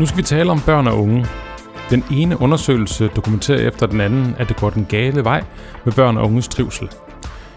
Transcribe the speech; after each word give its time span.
Nu 0.00 0.06
skal 0.06 0.18
vi 0.18 0.22
tale 0.22 0.50
om 0.50 0.60
børn 0.66 0.86
og 0.86 1.02
unge. 1.02 1.26
Den 1.90 2.04
ene 2.10 2.40
undersøgelse 2.40 3.08
dokumenterer 3.16 3.68
efter 3.68 3.86
den 3.86 4.00
anden, 4.00 4.36
at 4.38 4.48
det 4.48 4.56
går 4.56 4.70
den 4.70 4.86
gale 4.88 5.24
vej 5.24 5.44
med 5.84 5.92
børn 5.92 6.16
og 6.16 6.24
unges 6.24 6.48
trivsel. 6.48 6.90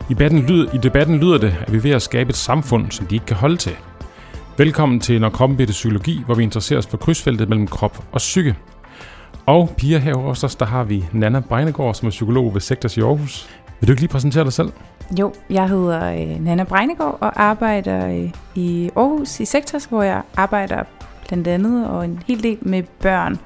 I 0.09 0.13
debatten, 0.13 0.39
lyder, 0.39 0.73
I 0.73 0.77
debatten 0.77 1.17
lyder 1.17 1.37
det, 1.37 1.55
at 1.61 1.71
vi 1.71 1.77
er 1.77 1.81
ved 1.81 1.91
at 1.91 2.01
skabe 2.01 2.29
et 2.29 2.35
samfund, 2.35 2.91
som 2.91 3.05
de 3.05 3.15
ikke 3.15 3.25
kan 3.25 3.35
holde 3.35 3.57
til. 3.57 3.71
Velkommen 4.57 4.99
til 4.99 5.21
Når 5.21 5.29
kroppen 5.29 5.55
bliver 5.55 5.71
psykologi, 5.71 6.23
hvor 6.25 6.35
vi 6.35 6.43
interesserer 6.43 6.79
os 6.79 6.87
for 6.87 6.97
krydsfeltet 6.97 7.49
mellem 7.49 7.67
krop 7.67 8.03
og 8.11 8.17
psyke. 8.17 8.55
Og 9.45 9.73
piger 9.77 9.99
her 9.99 10.15
hos 10.15 10.43
os, 10.43 10.55
der 10.55 10.65
har 10.65 10.83
vi 10.83 11.05
Nana 11.11 11.39
Breinegård, 11.39 11.93
som 11.93 12.05
er 12.05 12.09
psykolog 12.09 12.53
ved 12.53 12.61
Sektors 12.61 12.97
i 12.97 13.01
Aarhus. 13.01 13.49
Vil 13.79 13.87
du 13.87 13.91
ikke 13.91 14.01
lige 14.01 14.11
præsentere 14.11 14.43
dig 14.43 14.53
selv? 14.53 14.71
Jo, 15.19 15.33
jeg 15.49 15.69
hedder 15.69 16.11
øh, 16.11 16.45
Nana 16.45 16.63
Breinegård 16.63 17.17
og 17.19 17.43
arbejder 17.43 18.07
øh, 18.07 18.31
i 18.55 18.89
Aarhus 18.95 19.39
i 19.39 19.45
Sektors, 19.45 19.85
hvor 19.85 20.03
jeg 20.03 20.21
arbejder 20.37 20.83
blandt 21.31 21.47
andet 21.47 21.87
og 21.87 22.05
en 22.05 22.23
hel 22.27 22.43
del 22.43 22.57
med 22.61 22.83
børn 23.01 23.39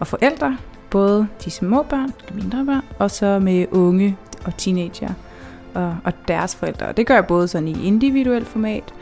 og 0.00 0.06
forældre. 0.06 0.56
Både 0.90 1.26
de 1.44 1.50
små 1.50 1.82
børn, 1.82 2.12
de 2.28 2.34
mindre 2.34 2.64
børn, 2.66 2.84
og 2.98 3.10
så 3.10 3.38
med 3.38 3.66
unge 3.70 4.16
og 4.44 4.56
teenager 4.56 5.10
og, 5.74 5.96
og 6.04 6.12
deres 6.28 6.56
forældre. 6.56 6.86
Og 6.86 6.96
det 6.96 7.06
gør 7.06 7.14
jeg 7.14 7.26
både 7.26 7.48
sådan 7.48 7.68
i 7.68 7.86
individuelt 7.86 8.48
format, 8.48 8.94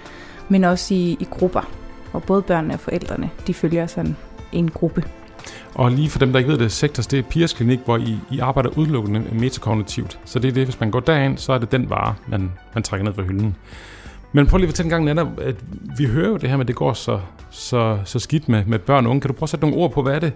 men 0.48 0.64
også 0.64 0.94
i, 0.94 1.16
i 1.20 1.26
grupper, 1.30 1.70
hvor 2.10 2.20
både 2.20 2.42
børnene 2.42 2.74
og 2.74 2.80
forældrene, 2.80 3.30
de 3.46 3.54
følger 3.54 3.86
sådan 3.86 4.16
en 4.52 4.70
gruppe. 4.70 5.04
Og 5.74 5.92
lige 5.92 6.10
for 6.10 6.18
dem, 6.18 6.32
der 6.32 6.38
ikke 6.38 6.50
ved 6.50 6.58
det, 6.58 6.72
Sektors, 6.72 7.06
det 7.06 7.18
er 7.18 7.22
Piers 7.22 7.52
Klinik, 7.52 7.80
hvor 7.84 7.96
I, 7.96 8.18
I 8.30 8.38
arbejder 8.38 8.70
udelukkende 8.78 9.24
metakognitivt. 9.32 10.18
Så 10.24 10.38
det 10.38 10.48
er 10.48 10.52
det, 10.52 10.64
hvis 10.64 10.80
man 10.80 10.90
går 10.90 11.00
derind, 11.00 11.38
så 11.38 11.52
er 11.52 11.58
det 11.58 11.72
den 11.72 11.90
vare, 11.90 12.14
man, 12.28 12.52
man 12.74 12.82
trækker 12.82 13.04
ned 13.04 13.14
fra 13.14 13.22
hylden. 13.22 13.56
Men 14.36 14.46
prøv 14.46 14.58
lige 14.58 14.66
at 14.66 14.70
fortælle 14.70 14.86
en 14.86 14.90
gang, 14.90 15.04
Nana, 15.04 15.26
at 15.42 15.56
vi 15.98 16.06
hører 16.06 16.28
jo 16.28 16.36
det 16.36 16.48
her 16.48 16.56
med, 16.56 16.64
at 16.64 16.68
det 16.68 16.76
går 16.76 16.92
så, 16.92 17.20
så, 17.50 17.98
så 18.04 18.18
skidt 18.18 18.48
med, 18.48 18.64
med 18.64 18.78
børn 18.78 19.06
og 19.06 19.10
unge. 19.10 19.20
Kan 19.20 19.28
du 19.28 19.34
prøve 19.34 19.44
at 19.44 19.50
sætte 19.50 19.66
nogle 19.66 19.82
ord 19.82 19.92
på, 19.92 20.02
hvad 20.02 20.14
er 20.14 20.18
det, 20.18 20.32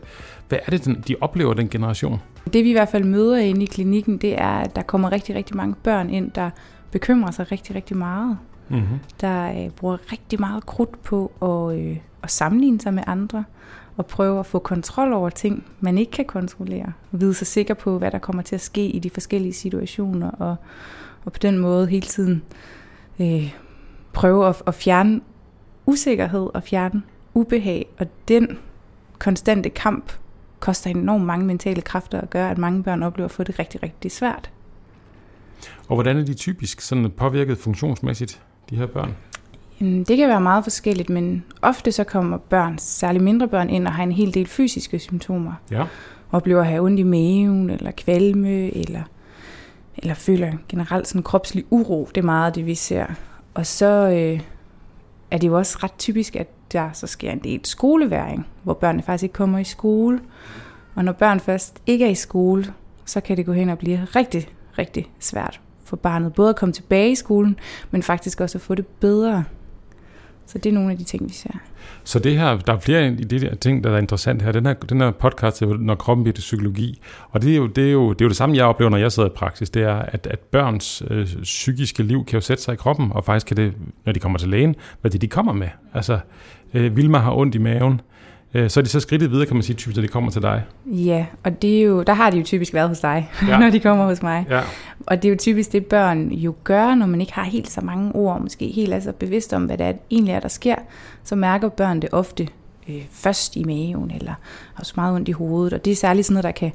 hvad 0.48 0.58
er 0.66 0.70
det 0.70 1.08
de 1.08 1.16
oplever, 1.20 1.54
den 1.54 1.68
generation? 1.68 2.20
Det 2.52 2.64
vi 2.64 2.70
i 2.70 2.72
hvert 2.72 2.88
fald 2.88 3.04
møder 3.04 3.38
inde 3.38 3.62
i 3.62 3.66
klinikken, 3.66 4.18
det 4.18 4.40
er, 4.40 4.50
at 4.50 4.76
der 4.76 4.82
kommer 4.82 5.12
rigtig, 5.12 5.34
rigtig 5.34 5.56
mange 5.56 5.74
børn 5.82 6.10
ind, 6.10 6.30
der 6.30 6.50
bekymrer 6.90 7.30
sig 7.30 7.52
rigtig, 7.52 7.74
rigtig 7.74 7.96
meget. 7.96 8.38
Mm-hmm. 8.68 8.98
Der 9.20 9.64
øh, 9.64 9.70
bruger 9.70 10.12
rigtig 10.12 10.40
meget 10.40 10.66
krudt 10.66 11.02
på 11.02 11.32
at, 11.42 11.78
øh, 11.78 11.96
at 12.22 12.30
sammenligne 12.30 12.80
sig 12.80 12.94
med 12.94 13.02
andre 13.06 13.44
og 13.96 14.06
prøve 14.06 14.40
at 14.40 14.46
få 14.46 14.58
kontrol 14.58 15.12
over 15.12 15.30
ting, 15.30 15.64
man 15.80 15.98
ikke 15.98 16.12
kan 16.12 16.24
kontrollere. 16.24 16.92
Vide 17.12 17.34
sig 17.34 17.46
sikker 17.46 17.74
på, 17.74 17.98
hvad 17.98 18.10
der 18.10 18.18
kommer 18.18 18.42
til 18.42 18.54
at 18.54 18.60
ske 18.60 18.86
i 18.86 18.98
de 18.98 19.10
forskellige 19.10 19.52
situationer, 19.52 20.30
og, 20.30 20.56
og 21.24 21.32
på 21.32 21.38
den 21.42 21.58
måde 21.58 21.86
hele 21.86 22.06
tiden 22.06 22.42
øh, 23.20 23.54
prøve 24.12 24.48
at, 24.48 24.62
at 24.66 24.74
fjerne 24.74 25.20
usikkerhed 25.86 26.48
og 26.54 26.62
fjerne 26.62 27.02
ubehag, 27.34 27.86
og 27.98 28.06
den 28.28 28.58
konstante 29.18 29.70
kamp 29.70 30.12
koster 30.60 30.90
enormt 30.90 31.24
mange 31.24 31.46
mentale 31.46 31.82
kræfter 31.82 32.20
og 32.20 32.30
gør, 32.30 32.48
at 32.48 32.58
mange 32.58 32.82
børn 32.82 33.02
oplever 33.02 33.24
at 33.24 33.30
få 33.30 33.42
det 33.42 33.58
rigtig, 33.58 33.82
rigtig 33.82 34.12
svært. 34.12 34.50
Og 35.88 35.96
hvordan 35.96 36.16
er 36.16 36.24
de 36.24 36.34
typisk 36.34 36.80
sådan 36.80 37.10
påvirket 37.10 37.58
funktionsmæssigt, 37.58 38.42
de 38.70 38.76
her 38.76 38.86
børn? 38.86 39.14
Det 39.80 40.16
kan 40.16 40.28
være 40.28 40.40
meget 40.40 40.64
forskelligt, 40.64 41.10
men 41.10 41.44
ofte 41.62 41.92
så 41.92 42.04
kommer 42.04 42.38
børn, 42.38 42.78
særligt 42.78 43.24
mindre 43.24 43.48
børn, 43.48 43.70
ind 43.70 43.86
og 43.86 43.92
har 43.92 44.02
en 44.02 44.12
hel 44.12 44.34
del 44.34 44.46
fysiske 44.46 44.98
symptomer. 44.98 45.52
Ja. 45.70 45.84
Oplever 46.32 46.60
at 46.60 46.66
have 46.66 46.82
ondt 46.82 47.00
i 47.00 47.02
maven, 47.02 47.70
eller 47.70 47.90
kvalme, 47.90 48.76
eller, 48.76 49.02
eller 49.98 50.14
føler 50.14 50.52
generelt 50.68 51.08
sådan 51.08 51.22
kropslig 51.22 51.64
uro. 51.70 52.08
Det 52.14 52.20
er 52.20 52.24
meget 52.24 52.54
det, 52.54 52.66
vi 52.66 52.74
ser. 52.74 53.06
Og 53.54 53.66
så 53.66 53.86
øh, 53.86 54.40
er 55.30 55.38
det 55.38 55.48
jo 55.48 55.58
også 55.58 55.78
ret 55.82 55.98
typisk, 55.98 56.36
at 56.36 56.48
der 56.72 56.92
så 56.92 57.06
sker 57.06 57.32
en 57.32 57.38
del 57.38 57.60
skoleværing, 57.64 58.46
hvor 58.62 58.74
børnene 58.74 59.02
faktisk 59.02 59.22
ikke 59.22 59.32
kommer 59.32 59.58
i 59.58 59.64
skole. 59.64 60.20
Og 60.94 61.04
når 61.04 61.12
børn 61.12 61.40
først 61.40 61.82
ikke 61.86 62.04
er 62.04 62.10
i 62.10 62.14
skole, 62.14 62.74
så 63.04 63.20
kan 63.20 63.36
det 63.36 63.46
gå 63.46 63.52
hen 63.52 63.68
og 63.68 63.78
blive 63.78 64.04
rigtig, 64.04 64.48
rigtig 64.78 65.12
svært 65.18 65.60
for 65.84 65.96
barnet. 65.96 66.34
Både 66.34 66.48
at 66.48 66.56
komme 66.56 66.72
tilbage 66.72 67.10
i 67.10 67.14
skolen, 67.14 67.58
men 67.90 68.02
faktisk 68.02 68.40
også 68.40 68.58
at 68.58 68.62
få 68.62 68.74
det 68.74 68.86
bedre. 68.86 69.44
Så 70.50 70.58
det 70.58 70.70
er 70.70 70.74
nogle 70.74 70.90
af 70.90 70.98
de 70.98 71.04
ting, 71.04 71.28
vi 71.28 71.32
ser. 71.32 71.50
Så 72.04 72.18
det 72.18 72.38
her, 72.38 72.58
der 72.58 72.72
er 72.72 72.78
flere 72.78 73.06
i 73.06 73.24
de 73.24 73.40
der 73.40 73.54
ting, 73.54 73.84
der 73.84 73.90
er 73.90 73.98
interessant 73.98 74.42
her. 74.42 74.52
Den 74.52 74.66
her, 74.66 74.74
den 74.74 75.00
her 75.00 75.10
podcast, 75.10 75.62
når 75.62 75.94
kroppen 75.94 76.24
bliver 76.24 76.34
til 76.34 76.40
psykologi, 76.40 77.00
og 77.30 77.42
det 77.42 77.52
er, 77.52 77.56
jo, 77.56 77.66
det, 77.66 77.88
er 77.88 77.92
jo, 77.92 78.12
det 78.12 78.20
er 78.20 78.24
jo 78.24 78.28
det 78.28 78.36
samme, 78.36 78.56
jeg 78.56 78.64
oplever, 78.64 78.90
når 78.90 78.98
jeg 78.98 79.12
sidder 79.12 79.28
i 79.28 79.32
praksis, 79.36 79.70
det 79.70 79.82
er, 79.82 79.94
at, 79.94 80.26
at 80.26 80.38
børns 80.38 81.02
øh, 81.10 81.26
psykiske 81.42 82.02
liv 82.02 82.24
kan 82.24 82.36
jo 82.36 82.40
sætte 82.40 82.62
sig 82.62 82.72
i 82.72 82.76
kroppen, 82.76 83.12
og 83.12 83.24
faktisk 83.24 83.46
kan 83.46 83.56
det, 83.56 83.72
når 84.06 84.12
de 84.12 84.20
kommer 84.20 84.38
til 84.38 84.48
lægen, 84.48 84.76
hvad 85.00 85.10
det 85.10 85.20
de 85.20 85.28
kommer 85.28 85.52
med. 85.52 85.68
Altså, 85.94 86.18
øh, 86.74 86.96
Vilma 86.96 87.18
har 87.18 87.32
ondt 87.32 87.54
i 87.54 87.58
maven, 87.58 88.00
så 88.52 88.80
er 88.80 88.82
de 88.82 88.88
så 88.88 89.00
skridtet 89.00 89.30
videre, 89.30 89.46
kan 89.46 89.56
man 89.56 89.62
sige, 89.62 89.76
typisk, 89.76 89.96
når 89.96 90.02
de 90.02 90.08
kommer 90.08 90.30
til 90.30 90.42
dig. 90.42 90.62
Ja, 90.86 91.26
og 91.44 91.62
det 91.62 91.78
er 91.78 91.82
jo, 91.82 92.02
der 92.02 92.12
har 92.14 92.30
de 92.30 92.36
jo 92.36 92.44
typisk 92.44 92.74
været 92.74 92.88
hos 92.88 93.00
dig, 93.00 93.30
ja. 93.48 93.58
når 93.60 93.70
de 93.70 93.80
kommer 93.80 94.04
hos 94.04 94.22
mig. 94.22 94.46
Ja. 94.50 94.60
Og 95.06 95.22
det 95.22 95.28
er 95.28 95.32
jo 95.32 95.36
typisk 95.38 95.72
det, 95.72 95.86
børn 95.86 96.32
jo 96.32 96.54
gør, 96.64 96.94
når 96.94 97.06
man 97.06 97.20
ikke 97.20 97.32
har 97.32 97.44
helt 97.44 97.70
så 97.70 97.80
mange 97.80 98.14
ord, 98.14 98.40
måske 98.40 98.66
helt 98.66 98.94
altså 98.94 99.12
bevidst 99.12 99.52
om, 99.52 99.64
hvad 99.64 99.78
det 99.78 99.86
er, 99.86 99.92
egentlig 100.10 100.32
er, 100.32 100.40
der 100.40 100.48
sker, 100.48 100.74
så 101.24 101.36
mærker 101.36 101.68
børn 101.68 102.02
det 102.02 102.08
ofte 102.12 102.48
øh, 102.88 103.02
først 103.10 103.56
i 103.56 103.64
maven, 103.64 104.10
eller 104.10 104.34
har 104.74 104.84
så 104.84 104.92
meget 104.96 105.14
ondt 105.14 105.28
i 105.28 105.32
hovedet. 105.32 105.72
Og 105.72 105.84
det 105.84 105.90
er 105.90 105.96
særligt 105.96 106.26
sådan 106.26 106.34
noget, 106.34 106.44
der 106.44 106.50
kan 106.50 106.72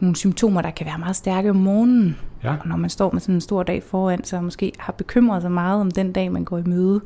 nogle 0.00 0.16
symptomer, 0.16 0.62
der 0.62 0.70
kan 0.70 0.86
være 0.86 0.98
meget 0.98 1.16
stærke 1.16 1.50
om 1.50 1.56
morgenen. 1.56 2.16
Ja. 2.44 2.56
Og 2.60 2.68
når 2.68 2.76
man 2.76 2.90
står 2.90 3.10
med 3.12 3.20
sådan 3.20 3.34
en 3.34 3.40
stor 3.40 3.62
dag 3.62 3.82
foran, 3.82 4.24
så 4.24 4.40
måske 4.40 4.72
har 4.78 4.92
bekymret 4.92 5.42
sig 5.42 5.52
meget 5.52 5.80
om 5.80 5.90
den 5.90 6.12
dag, 6.12 6.32
man 6.32 6.44
går 6.44 6.58
i 6.58 6.62
møde, 6.66 7.00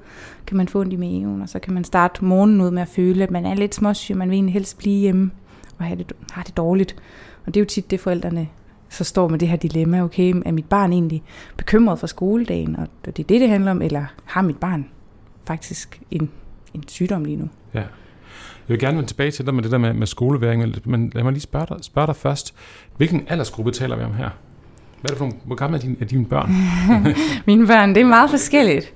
kan 0.47 0.57
man 0.57 0.69
få 0.69 0.81
ondt 0.81 0.93
i 0.93 0.97
maven, 0.97 1.43
og 1.43 1.49
så 1.49 1.59
kan 1.59 1.75
man 1.75 1.85
starte 1.85 2.25
morgenen 2.25 2.61
ud 2.61 2.71
med 2.71 2.83
at 2.83 2.89
føle, 2.89 3.23
at 3.23 3.31
man 3.31 3.47
er 3.47 3.55
lidt 3.55 3.75
småsyg, 3.75 4.17
man 4.17 4.31
vil 4.31 4.35
egentlig 4.35 4.53
helst 4.53 4.79
blive 4.79 5.01
hjemme 5.01 5.31
og 5.79 5.85
have 5.85 5.99
det, 5.99 6.13
har 6.31 6.43
det 6.43 6.57
dårligt. 6.57 6.97
Og 7.47 7.55
det 7.55 7.61
er 7.61 7.65
jo 7.65 7.69
tit 7.69 7.91
det, 7.91 8.01
forældrene 8.01 8.49
så 8.89 9.05
står 9.05 9.29
med 9.29 9.39
det 9.39 9.49
her 9.49 9.57
dilemma, 9.57 10.03
okay, 10.03 10.35
er 10.47 10.53
mit 10.53 10.65
barn 10.65 10.93
egentlig 10.93 11.23
bekymret 11.57 11.99
for 11.99 12.07
skoledagen, 12.07 12.77
og 12.77 12.89
det 13.05 13.19
er 13.19 13.25
det, 13.25 13.41
det 13.41 13.49
handler 13.49 13.71
om, 13.71 13.83
eller 13.83 14.05
har 14.25 14.43
mit 14.43 14.57
barn 14.57 14.89
faktisk 15.45 16.03
en, 16.11 16.31
en 16.75 16.89
sygdom 16.89 17.25
lige 17.25 17.37
nu? 17.37 17.49
Ja. 17.75 17.83
Jeg 18.69 18.75
vil 18.75 18.81
gerne 18.81 18.97
vende 18.97 19.11
tilbage 19.11 19.31
til 19.31 19.47
dig 19.47 19.55
med 19.55 19.63
det 19.63 19.71
der 19.71 19.79
med, 19.79 19.93
med 19.93 20.07
skoleværing, 20.07 20.75
men 20.85 21.13
lad 21.15 21.23
mig 21.23 21.33
lige 21.33 21.43
spørge 21.43 21.67
dig, 21.69 21.77
spørge 21.83 22.07
dig 22.07 22.17
først. 22.17 22.55
Hvilken 22.97 23.25
aldersgruppe 23.29 23.71
taler 23.71 23.97
vi 23.97 24.03
om 24.03 24.15
her? 24.15 24.31
Hvad 25.01 25.11
er 25.11 25.15
det 25.15 25.19
for 25.19 25.25
nogle, 25.25 25.41
hvor 25.45 25.55
gamle 25.55 25.77
er 25.77 25.81
dine, 25.81 25.97
er 26.01 26.05
dine 26.05 26.25
børn? 26.25 26.51
Mine 27.47 27.67
børn, 27.67 27.95
det 27.95 28.01
er 28.01 28.07
meget 28.07 28.31
forskelligt. 28.31 28.95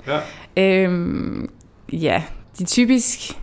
Ja. 0.57 0.85
Øhm, 0.85 1.51
ja, 1.93 2.23
de 2.59 2.65
typisk, 2.65 3.39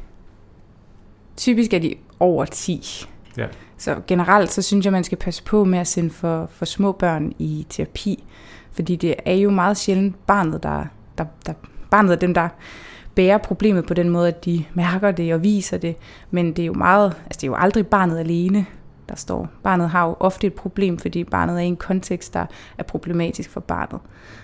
typisk 1.38 1.74
er 1.74 1.80
de 1.80 1.96
over 2.20 2.46
10. 2.46 3.06
Ja. 3.38 3.46
Så 3.78 3.96
generelt, 4.08 4.52
så 4.52 4.62
synes 4.62 4.86
jeg, 4.86 4.92
man 4.94 5.04
skal 5.04 5.18
passe 5.18 5.44
på 5.44 5.64
med 5.64 5.80
at 5.80 5.88
sende 5.88 6.10
for, 6.10 6.50
for 6.54 6.66
små 6.66 6.92
børn 6.92 7.34
i 7.40 7.66
terapi. 7.70 8.24
Fordi 8.72 8.96
det 8.96 9.16
er 9.26 9.36
jo 9.36 9.50
meget 9.50 9.78
sjældent 9.78 10.28
barnet, 10.28 10.64
der, 10.64 10.86
der, 11.18 11.26
der 11.46 11.54
barnet 11.92 12.12
er 12.12 12.16
dem, 12.16 12.34
der 12.34 12.50
bærer 13.16 13.38
problemet 13.38 13.86
på 13.86 13.94
den 13.94 14.10
måde, 14.10 14.28
at 14.28 14.46
de 14.46 14.66
mærker 14.74 15.12
det 15.12 15.34
og 15.34 15.44
viser 15.44 15.78
det. 15.78 15.96
Men 16.32 16.54
det 16.54 16.62
er 16.62 16.66
jo 16.66 16.74
meget, 16.74 17.06
altså 17.26 17.38
det 17.38 17.44
er 17.44 17.48
jo 17.48 17.56
aldrig 17.56 17.88
barnet 17.88 18.20
alene, 18.20 18.66
der 19.10 19.16
står. 19.16 19.48
Barnet 19.64 19.90
har 19.90 20.08
jo 20.08 20.16
ofte 20.20 20.48
et 20.48 20.54
problem, 20.54 20.98
fordi 20.98 21.24
barnet 21.24 21.56
er 21.56 21.60
i 21.60 21.66
en 21.66 21.76
kontekst, 21.76 22.34
der 22.34 22.46
er 22.78 22.84
problematisk 22.84 23.50
for 23.50 23.60
barnet. 23.60 24.00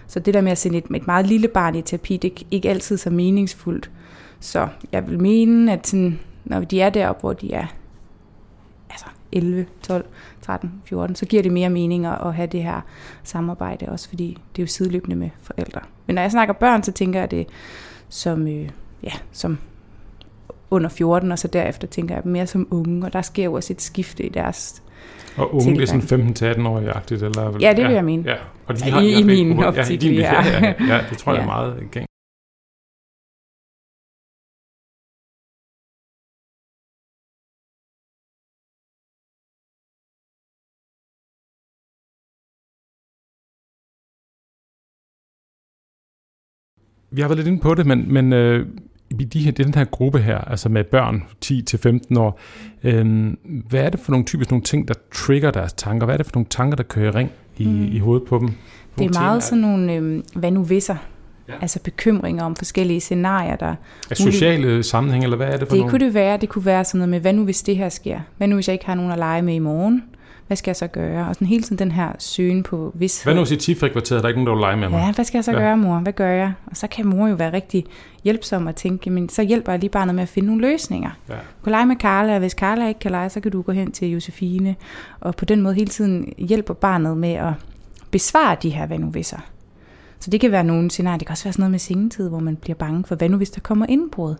Så 0.07 0.19
det 0.19 0.33
der 0.33 0.41
med 0.41 0.51
at 0.51 0.57
sende 0.57 0.77
et, 0.77 0.85
et 0.95 1.07
meget 1.07 1.27
lille 1.27 1.47
barn 1.47 1.75
i 1.75 1.81
terapi, 1.81 2.17
det 2.17 2.31
er 2.31 2.45
ikke 2.51 2.69
altid 2.69 2.97
så 2.97 3.09
meningsfuldt. 3.09 3.91
Så 4.39 4.67
jeg 4.91 5.07
vil 5.07 5.19
mene, 5.19 5.73
at 5.73 5.87
sådan, 5.87 6.19
når 6.45 6.59
de 6.59 6.81
er 6.81 6.89
deroppe, 6.89 7.19
hvor 7.19 7.33
de 7.33 7.53
er 7.53 7.65
altså 8.89 9.05
11, 9.31 9.65
12, 9.81 10.05
13, 10.41 10.81
14, 10.85 11.15
så 11.15 11.25
giver 11.25 11.43
det 11.43 11.51
mere 11.51 11.69
mening 11.69 12.05
at 12.05 12.35
have 12.35 12.47
det 12.47 12.63
her 12.63 12.81
samarbejde, 13.23 13.89
også 13.89 14.09
fordi 14.09 14.37
det 14.55 14.61
er 14.61 14.63
jo 14.63 14.67
sideløbende 14.67 15.15
med 15.15 15.29
forældre. 15.41 15.81
Men 16.05 16.15
når 16.15 16.21
jeg 16.21 16.31
snakker 16.31 16.53
børn, 16.53 16.83
så 16.83 16.91
tænker 16.91 17.19
jeg 17.19 17.31
det 17.31 17.47
som, 18.15 18.47
øh, 18.47 18.69
ja, 19.03 19.11
som 19.31 19.57
under 20.71 20.89
14, 20.89 21.31
og 21.31 21.39
så 21.39 21.47
derefter 21.47 21.87
tænker 21.87 22.15
jeg 22.15 22.23
mere 22.25 22.47
som 22.47 22.67
unge, 22.71 23.05
og 23.05 23.13
der 23.13 23.21
sker 23.21 23.43
jo 23.43 23.53
også 23.53 23.73
et 23.73 23.81
skifte 23.81 24.25
i 24.25 24.29
deres 24.29 24.83
Og 25.37 25.55
unge, 25.55 25.75
det 25.75 25.81
er 25.81 26.01
sådan 26.01 26.01
15-18-årige-agtigt? 26.01 27.23
Eller, 27.23 27.57
Ja, 27.61 27.73
det 27.73 27.85
vil 27.85 27.93
jeg 27.93 28.05
mene. 28.05 28.23
Ja, 28.27 28.35
og 28.67 28.75
de 28.79 28.85
Ja, 28.85 28.91
har, 28.91 29.01
i- 29.01 29.19
i 29.19 29.23
min 29.23 29.63
optik 29.63 29.89
ja, 29.89 29.93
i 29.93 29.97
din, 29.97 30.13
ja, 30.13 30.43
ja, 30.45 30.73
ja, 30.87 30.99
det 31.09 31.17
tror 31.17 31.31
jeg 31.33 31.39
er 31.39 31.43
Ja. 31.43 31.47
meget 31.47 31.75
gang. 31.91 32.05
Vi 47.11 47.21
har 47.21 47.27
været 47.27 47.37
lidt 47.37 47.47
inde 47.47 47.59
på 47.59 47.73
det, 47.75 47.85
men, 47.85 48.13
men 48.13 48.33
øh, 48.33 48.65
i 49.19 49.23
de 49.23 49.39
her, 49.39 49.51
den 49.51 49.73
her 49.73 49.83
gruppe 49.85 50.19
her, 50.19 50.37
altså 50.37 50.69
med 50.69 50.83
børn 50.83 51.23
10-15 51.45 52.19
år, 52.19 52.39
øh, 52.83 53.33
hvad 53.69 53.81
er 53.83 53.89
det 53.89 53.99
for 53.99 54.11
nogle 54.11 54.25
typisk 54.25 54.51
nogle 54.51 54.63
ting, 54.63 54.87
der 54.87 54.93
trigger 55.13 55.51
deres 55.51 55.73
tanker? 55.73 56.05
Hvad 56.05 56.15
er 56.15 56.17
det 56.17 56.25
for 56.25 56.35
nogle 56.35 56.47
tanker, 56.49 56.75
der 56.75 56.83
kører 56.83 57.15
ring 57.15 57.31
i, 57.57 57.65
Mm. 57.67 57.83
i 57.91 57.99
hovedet 57.99 58.27
på 58.27 58.37
dem? 58.39 58.47
Det 58.47 58.55
Nogle 58.97 59.15
er 59.15 59.19
meget 59.21 59.43
sådan 59.43 59.61
nogle, 59.61 59.93
øh, 59.93 60.23
hvad 60.35 60.51
nu 60.51 60.63
visser 60.63 60.95
Ja. 61.49 61.53
Altså 61.61 61.79
bekymringer 61.83 62.43
om 62.43 62.55
forskellige 62.55 62.99
scenarier, 62.99 63.55
der... 63.55 63.75
Er 64.11 64.15
sociale 64.15 64.83
sammenhæng, 64.83 65.23
eller 65.23 65.37
hvad 65.37 65.47
er 65.47 65.51
det 65.57 65.59
for 65.59 65.65
Det 65.65 65.77
nogle? 65.77 65.89
kunne 65.91 66.05
det 66.05 66.13
være. 66.13 66.37
Det 66.37 66.49
kunne 66.49 66.65
være 66.65 66.83
sådan 66.85 66.97
noget 66.99 67.09
med, 67.09 67.19
hvad 67.19 67.33
nu 67.33 67.43
hvis 67.43 67.61
det 67.63 67.77
her 67.77 67.89
sker? 67.89 68.19
Hvad 68.37 68.47
nu 68.47 68.55
hvis 68.55 68.67
jeg 68.67 68.73
ikke 68.73 68.85
har 68.85 68.95
nogen 68.95 69.11
at 69.11 69.17
lege 69.17 69.41
med 69.41 69.53
i 69.53 69.59
morgen? 69.59 70.03
Hvad 70.47 70.57
skal 70.57 70.69
jeg 70.69 70.75
så 70.75 70.87
gøre? 70.87 71.27
Og 71.27 71.35
sådan 71.35 71.47
hele 71.47 71.63
tiden 71.63 71.79
den 71.79 71.91
her 71.91 72.11
søgen 72.19 72.63
på 72.63 72.91
vidsthed. 72.95 73.25
Hvad 73.25 73.35
nu 73.35 73.41
hvis 73.41 73.51
i 73.51 73.55
tifrikvarteret, 73.55 74.23
der 74.23 74.27
er 74.27 74.29
ikke 74.29 74.43
nogen, 74.43 74.47
der 74.47 74.53
vil 74.53 74.61
lege 74.61 74.77
med 74.77 74.89
mig? 74.89 75.05
Ja, 75.07 75.11
hvad 75.11 75.25
skal 75.25 75.37
jeg 75.37 75.43
så 75.43 75.51
ja. 75.51 75.57
gøre, 75.57 75.77
mor? 75.77 75.97
Hvad 75.97 76.13
gør 76.13 76.29
jeg? 76.29 76.53
Og 76.67 76.77
så 76.77 76.87
kan 76.87 77.07
mor 77.07 77.27
jo 77.27 77.35
være 77.35 77.53
rigtig 77.53 77.85
hjælpsom 78.23 78.67
og 78.67 78.75
tænke, 78.75 79.09
men 79.09 79.29
så 79.29 79.43
hjælper 79.43 79.71
jeg 79.71 79.79
lige 79.79 79.89
barnet 79.89 80.15
med 80.15 80.23
at 80.23 80.29
finde 80.29 80.47
nogle 80.47 80.61
løsninger. 80.61 81.09
Ja. 81.29 81.33
Du 81.33 81.63
kan 81.63 81.71
lege 81.71 81.85
med 81.85 81.95
Carla, 81.95 82.33
og 82.33 82.39
hvis 82.39 82.51
Carla 82.51 82.87
ikke 82.87 82.99
kan 82.99 83.11
lege, 83.11 83.29
så 83.29 83.39
kan 83.39 83.51
du 83.51 83.61
gå 83.61 83.71
hen 83.71 83.91
til 83.91 84.11
Josefine. 84.11 84.75
Og 85.19 85.35
på 85.35 85.45
den 85.45 85.61
måde 85.61 85.75
hele 85.75 85.89
tiden 85.89 86.33
hjælper 86.37 86.73
barnet 86.73 87.17
med 87.17 87.33
at 87.33 87.53
besvare 88.11 88.57
de 88.61 88.69
her 88.69 88.85
hvad 88.85 88.99
nu 88.99 89.07
hvis 89.07 89.33
Så 90.19 90.31
det 90.31 90.41
kan 90.41 90.51
være 90.51 90.63
nogle 90.63 90.91
scenarier. 90.91 91.17
Det 91.17 91.27
kan 91.27 91.33
også 91.33 91.43
være 91.43 91.53
sådan 91.53 91.61
noget 91.61 91.71
med 91.71 91.79
sengetid, 91.79 92.29
hvor 92.29 92.39
man 92.39 92.55
bliver 92.55 92.75
bange 92.75 93.03
for, 93.03 93.15
hvad 93.15 93.29
nu 93.29 93.37
hvis 93.37 93.51
der 93.51 93.61
kommer 93.61 93.85
indbrud? 93.89 94.35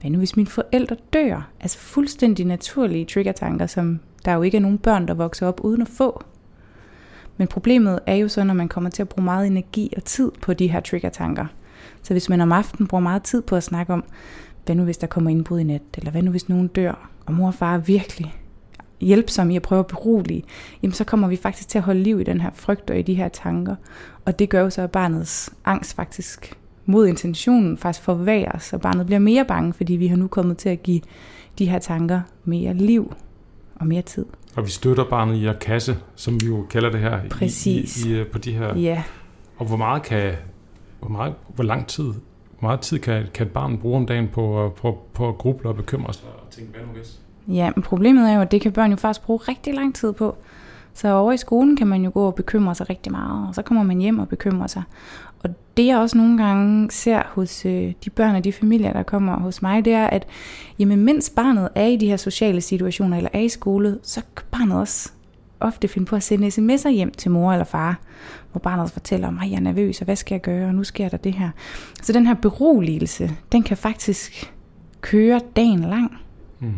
Hvad 0.00 0.10
nu 0.10 0.18
hvis 0.18 0.36
mine 0.36 0.46
forældre 0.46 0.96
dør? 1.12 1.48
Altså 1.60 1.78
fuldstændig 1.78 2.46
naturlige 2.46 3.04
trigger-tanker, 3.04 3.66
som 3.66 4.00
der 4.24 4.32
jo 4.32 4.42
ikke 4.42 4.56
er 4.56 4.60
nogen 4.60 4.78
børn, 4.78 5.08
der 5.08 5.14
vokser 5.14 5.46
op 5.46 5.60
uden 5.64 5.82
at 5.82 5.88
få. 5.88 6.22
Men 7.36 7.48
problemet 7.48 7.98
er 8.06 8.14
jo 8.14 8.28
så, 8.28 8.44
når 8.44 8.54
man 8.54 8.68
kommer 8.68 8.90
til 8.90 9.02
at 9.02 9.08
bruge 9.08 9.24
meget 9.24 9.46
energi 9.46 9.92
og 9.96 10.04
tid 10.04 10.30
på 10.42 10.54
de 10.54 10.68
her 10.68 10.80
trigger-tanker. 10.80 11.46
Så 12.02 12.14
hvis 12.14 12.28
man 12.28 12.40
om 12.40 12.52
aftenen 12.52 12.88
bruger 12.88 13.02
meget 13.02 13.22
tid 13.22 13.42
på 13.42 13.56
at 13.56 13.62
snakke 13.62 13.92
om, 13.92 14.04
hvad 14.64 14.76
nu 14.76 14.84
hvis 14.84 14.98
der 14.98 15.06
kommer 15.06 15.30
indbrud 15.30 15.58
i 15.58 15.62
nat, 15.62 15.82
eller 15.96 16.10
hvad 16.10 16.22
nu 16.22 16.30
hvis 16.30 16.48
nogen 16.48 16.68
dør, 16.68 17.10
og 17.26 17.34
mor 17.34 17.46
og 17.46 17.54
far 17.54 17.74
er 17.74 17.78
virkelig 17.78 18.34
hjælpsomme 19.00 19.52
i 19.52 19.56
at 19.56 19.62
prøve 19.62 19.78
at 19.78 19.86
berolige, 19.86 20.44
jamen 20.82 20.94
så 20.94 21.04
kommer 21.04 21.28
vi 21.28 21.36
faktisk 21.36 21.68
til 21.68 21.78
at 21.78 21.84
holde 21.84 22.02
liv 22.02 22.20
i 22.20 22.24
den 22.24 22.40
her 22.40 22.50
frygt 22.54 22.90
og 22.90 22.98
i 22.98 23.02
de 23.02 23.14
her 23.14 23.28
tanker. 23.28 23.76
Og 24.24 24.38
det 24.38 24.48
gør 24.48 24.60
jo 24.60 24.70
så, 24.70 24.82
at 24.82 24.90
barnets 24.90 25.50
angst 25.64 25.96
faktisk 25.96 26.58
mod 26.86 27.06
intentionen 27.06 27.78
faktisk 27.78 28.04
forværres, 28.04 28.72
og 28.72 28.80
barnet 28.80 29.06
bliver 29.06 29.18
mere 29.18 29.44
bange, 29.44 29.72
fordi 29.72 29.92
vi 29.92 30.06
har 30.06 30.16
nu 30.16 30.28
kommet 30.28 30.56
til 30.56 30.68
at 30.68 30.82
give 30.82 31.00
de 31.58 31.66
her 31.66 31.78
tanker 31.78 32.20
mere 32.44 32.74
liv 32.74 33.12
og 33.78 33.86
mere 33.86 34.02
tid. 34.02 34.26
Og 34.56 34.64
vi 34.64 34.70
støtter 34.70 35.04
barnet 35.04 35.34
i 35.34 35.46
at 35.46 35.58
kasse, 35.58 35.96
som 36.14 36.40
vi 36.40 36.46
jo 36.46 36.66
kalder 36.70 36.90
det 36.90 37.00
her, 37.00 37.28
Præcis. 37.28 38.04
I, 38.04 38.20
i, 38.20 38.24
på 38.24 38.38
de 38.38 38.52
her... 38.52 38.76
Ja. 38.76 39.02
Og 39.56 39.66
hvor 39.66 39.76
meget 39.76 40.02
kan, 40.02 40.32
hvor, 41.00 41.08
meget, 41.08 41.34
hvor 41.54 41.64
lang 41.64 41.86
tid, 41.86 42.04
hvor 42.04 42.68
meget 42.68 42.80
tid 42.80 42.98
kan, 42.98 43.26
kan 43.34 43.46
et 43.46 43.52
barn 43.52 43.78
bruge 43.78 43.96
om 43.96 44.06
dagen 44.06 44.28
på, 44.28 44.72
på, 44.76 44.98
på 45.14 45.28
at 45.28 45.38
gruble 45.38 45.68
og 45.68 45.76
bekymre 45.76 46.12
sig 46.12 46.28
og 46.46 46.50
tænke, 46.50 46.70
hvad 46.72 46.80
nu 46.80 46.92
hvis? 46.92 47.20
Ja, 47.48 47.70
men 47.74 47.82
problemet 47.82 48.30
er 48.30 48.34
jo, 48.34 48.40
at 48.40 48.50
det 48.50 48.60
kan 48.60 48.72
børn 48.72 48.90
jo 48.90 48.96
faktisk 48.96 49.26
bruge 49.26 49.40
rigtig 49.48 49.74
lang 49.74 49.94
tid 49.94 50.12
på. 50.12 50.36
Så 50.94 51.14
over 51.14 51.32
i 51.32 51.36
skolen 51.36 51.76
kan 51.76 51.86
man 51.86 52.04
jo 52.04 52.10
gå 52.14 52.26
og 52.26 52.34
bekymre 52.34 52.74
sig 52.74 52.90
rigtig 52.90 53.12
meget, 53.12 53.48
og 53.48 53.54
så 53.54 53.62
kommer 53.62 53.82
man 53.82 53.98
hjem 53.98 54.18
og 54.18 54.28
bekymrer 54.28 54.66
sig. 54.66 54.82
Og 55.44 55.50
det 55.76 55.86
jeg 55.86 55.98
også 55.98 56.18
nogle 56.18 56.44
gange 56.44 56.90
ser 56.90 57.22
hos 57.26 57.66
øh, 57.66 57.92
de 58.04 58.10
børn 58.10 58.34
og 58.34 58.44
de 58.44 58.52
familier, 58.52 58.92
der 58.92 59.02
kommer 59.02 59.38
hos 59.38 59.62
mig, 59.62 59.84
det 59.84 59.92
er, 59.92 60.06
at 60.06 60.26
jamen, 60.78 61.04
mens 61.04 61.30
barnet 61.30 61.68
er 61.74 61.86
i 61.86 61.96
de 61.96 62.06
her 62.06 62.16
sociale 62.16 62.60
situationer 62.60 63.16
eller 63.16 63.30
er 63.32 63.40
i 63.40 63.48
skole, 63.48 63.98
så 64.02 64.20
kan 64.36 64.46
barnet 64.50 64.78
også 64.78 65.10
ofte 65.60 65.88
finde 65.88 66.06
på 66.06 66.16
at 66.16 66.22
sende 66.22 66.48
sms'er 66.48 66.90
hjem 66.90 67.10
til 67.10 67.30
mor 67.30 67.52
eller 67.52 67.64
far, 67.64 68.00
hvor 68.52 68.58
barnet 68.58 68.90
fortæller 68.90 69.28
om, 69.28 69.38
at 69.42 69.50
jeg 69.50 69.56
er 69.56 69.60
nervøs, 69.60 70.00
og 70.00 70.04
hvad 70.04 70.16
skal 70.16 70.34
jeg 70.34 70.42
gøre, 70.42 70.66
og 70.68 70.74
nu 70.74 70.84
sker 70.84 71.08
der 71.08 71.16
det 71.16 71.34
her. 71.34 71.50
Så 72.02 72.12
den 72.12 72.26
her 72.26 72.34
beroligelse, 72.34 73.30
den 73.52 73.62
kan 73.62 73.76
faktisk 73.76 74.54
køre 75.00 75.40
dagen 75.56 75.80
lang. 75.80 76.18
Mm. 76.60 76.72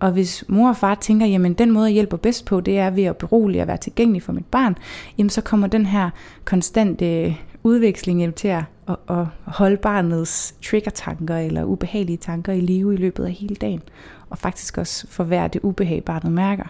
Og 0.00 0.12
hvis 0.12 0.44
mor 0.48 0.68
og 0.68 0.76
far 0.76 0.94
tænker, 0.94 1.26
jamen 1.26 1.54
den 1.54 1.70
måde, 1.70 1.86
jeg 1.86 1.92
hjælper 1.92 2.16
bedst 2.16 2.44
på, 2.44 2.60
det 2.60 2.78
er 2.78 2.90
ved 2.90 3.04
at 3.04 3.16
berolige 3.16 3.62
og 3.62 3.68
være 3.68 3.76
tilgængelig 3.76 4.22
for 4.22 4.32
mit 4.32 4.46
barn, 4.46 4.76
jamen 5.18 5.30
så 5.30 5.40
kommer 5.40 5.66
den 5.66 5.86
her 5.86 6.10
konstante 6.44 7.36
udveksling 7.62 8.34
til 8.34 8.48
at, 8.48 8.64
at, 8.88 8.96
at 9.08 9.26
holde 9.44 9.76
barnets 9.76 10.54
trigger-tanker 10.62 11.36
eller 11.36 11.64
ubehagelige 11.64 12.16
tanker 12.16 12.52
i 12.52 12.60
live 12.60 12.94
i 12.94 12.96
løbet 12.96 13.24
af 13.24 13.32
hele 13.32 13.54
dagen. 13.54 13.82
Og 14.30 14.38
faktisk 14.38 14.78
også 14.78 15.06
forværre 15.08 15.48
det 15.48 15.60
ubehag, 15.62 16.04
barnet 16.04 16.32
mærker. 16.32 16.64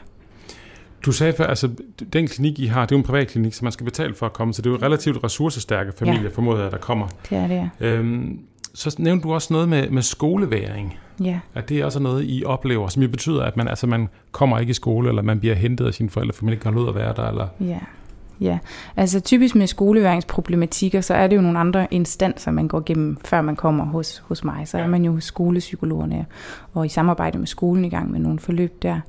Du 1.05 1.13
sagde 1.13 1.33
før, 1.33 1.47
altså 1.47 1.69
den 2.13 2.29
klinik, 2.29 2.59
I 2.59 2.67
har, 2.67 2.87
det 2.87 2.93
er 2.93 2.97
jo 2.97 2.99
en 2.99 3.07
privat 3.07 3.29
klinik, 3.29 3.55
så 3.55 3.65
man 3.65 3.73
skal 3.73 3.85
betale 3.85 4.15
for 4.15 4.27
at 4.27 4.33
komme, 4.33 4.55
så 4.55 4.63
det 4.63 4.71
er 4.71 4.75
jo 4.75 4.79
relativt 4.83 5.25
ressourcestærke 5.25 5.93
familier, 5.99 6.23
ja. 6.23 6.29
formoder 6.29 6.63
jeg, 6.63 6.73
der 6.73 6.79
kommer. 6.79 7.09
Det 7.31 7.39
er 7.39 7.47
det, 7.47 7.71
ja. 7.81 7.87
Øhm, 7.87 8.41
så 8.75 8.97
nævnte 8.99 9.23
du 9.23 9.35
også 9.35 9.53
noget 9.53 9.69
med, 9.69 9.91
med 9.91 10.03
skoleværing. 10.03 10.99
Ja. 11.25 11.41
At 11.55 11.69
det 11.69 11.81
er 11.81 11.85
også 11.85 12.01
noget, 12.01 12.25
I 12.27 12.43
oplever, 12.47 12.89
som 12.89 13.03
betyder, 13.09 13.43
at 13.43 13.57
man, 13.57 13.69
altså, 13.69 13.87
man 13.87 14.09
kommer 14.33 14.59
ikke 14.59 14.71
i 14.71 14.75
skole, 14.75 15.09
eller 15.09 15.23
man 15.23 15.41
bliver 15.41 15.55
hentet 15.55 15.87
af 15.87 15.95
sine 15.95 16.11
forældre, 16.11 16.33
for 16.33 16.45
man 16.45 16.53
ikke 16.53 16.63
kan 16.63 16.75
ud 16.79 16.89
at 16.89 16.95
være 16.95 17.15
der. 17.17 17.29
Eller... 17.29 17.49
Ja. 17.61 17.79
Ja, 18.41 18.59
altså 18.97 19.21
typisk 19.21 19.55
med 19.55 19.67
skoleværingsproblematikker, 19.67 21.01
så 21.01 21.15
er 21.15 21.27
det 21.27 21.37
jo 21.37 21.41
nogle 21.41 21.59
andre 21.59 21.87
instanser, 21.91 22.51
man 22.51 22.69
går 22.69 22.81
igennem, 22.81 23.17
før 23.25 23.43
man 23.43 23.57
kommer 23.57 23.85
hos, 23.85 24.23
hos 24.27 24.45
mig. 24.45 24.69
Så 24.69 24.79
er 24.79 24.87
man 24.87 25.05
jo 25.05 25.13
hos 25.13 25.25
skolepsykologerne, 25.25 26.27
og 26.73 26.87
i 26.87 26.89
samarbejde 26.89 27.39
med 27.39 27.47
skolen 27.47 27.85
i 27.85 27.89
gang 27.89 28.11
med 28.11 28.21
nogle 28.21 28.39
forløb 28.39 28.83
der. 28.83 29.01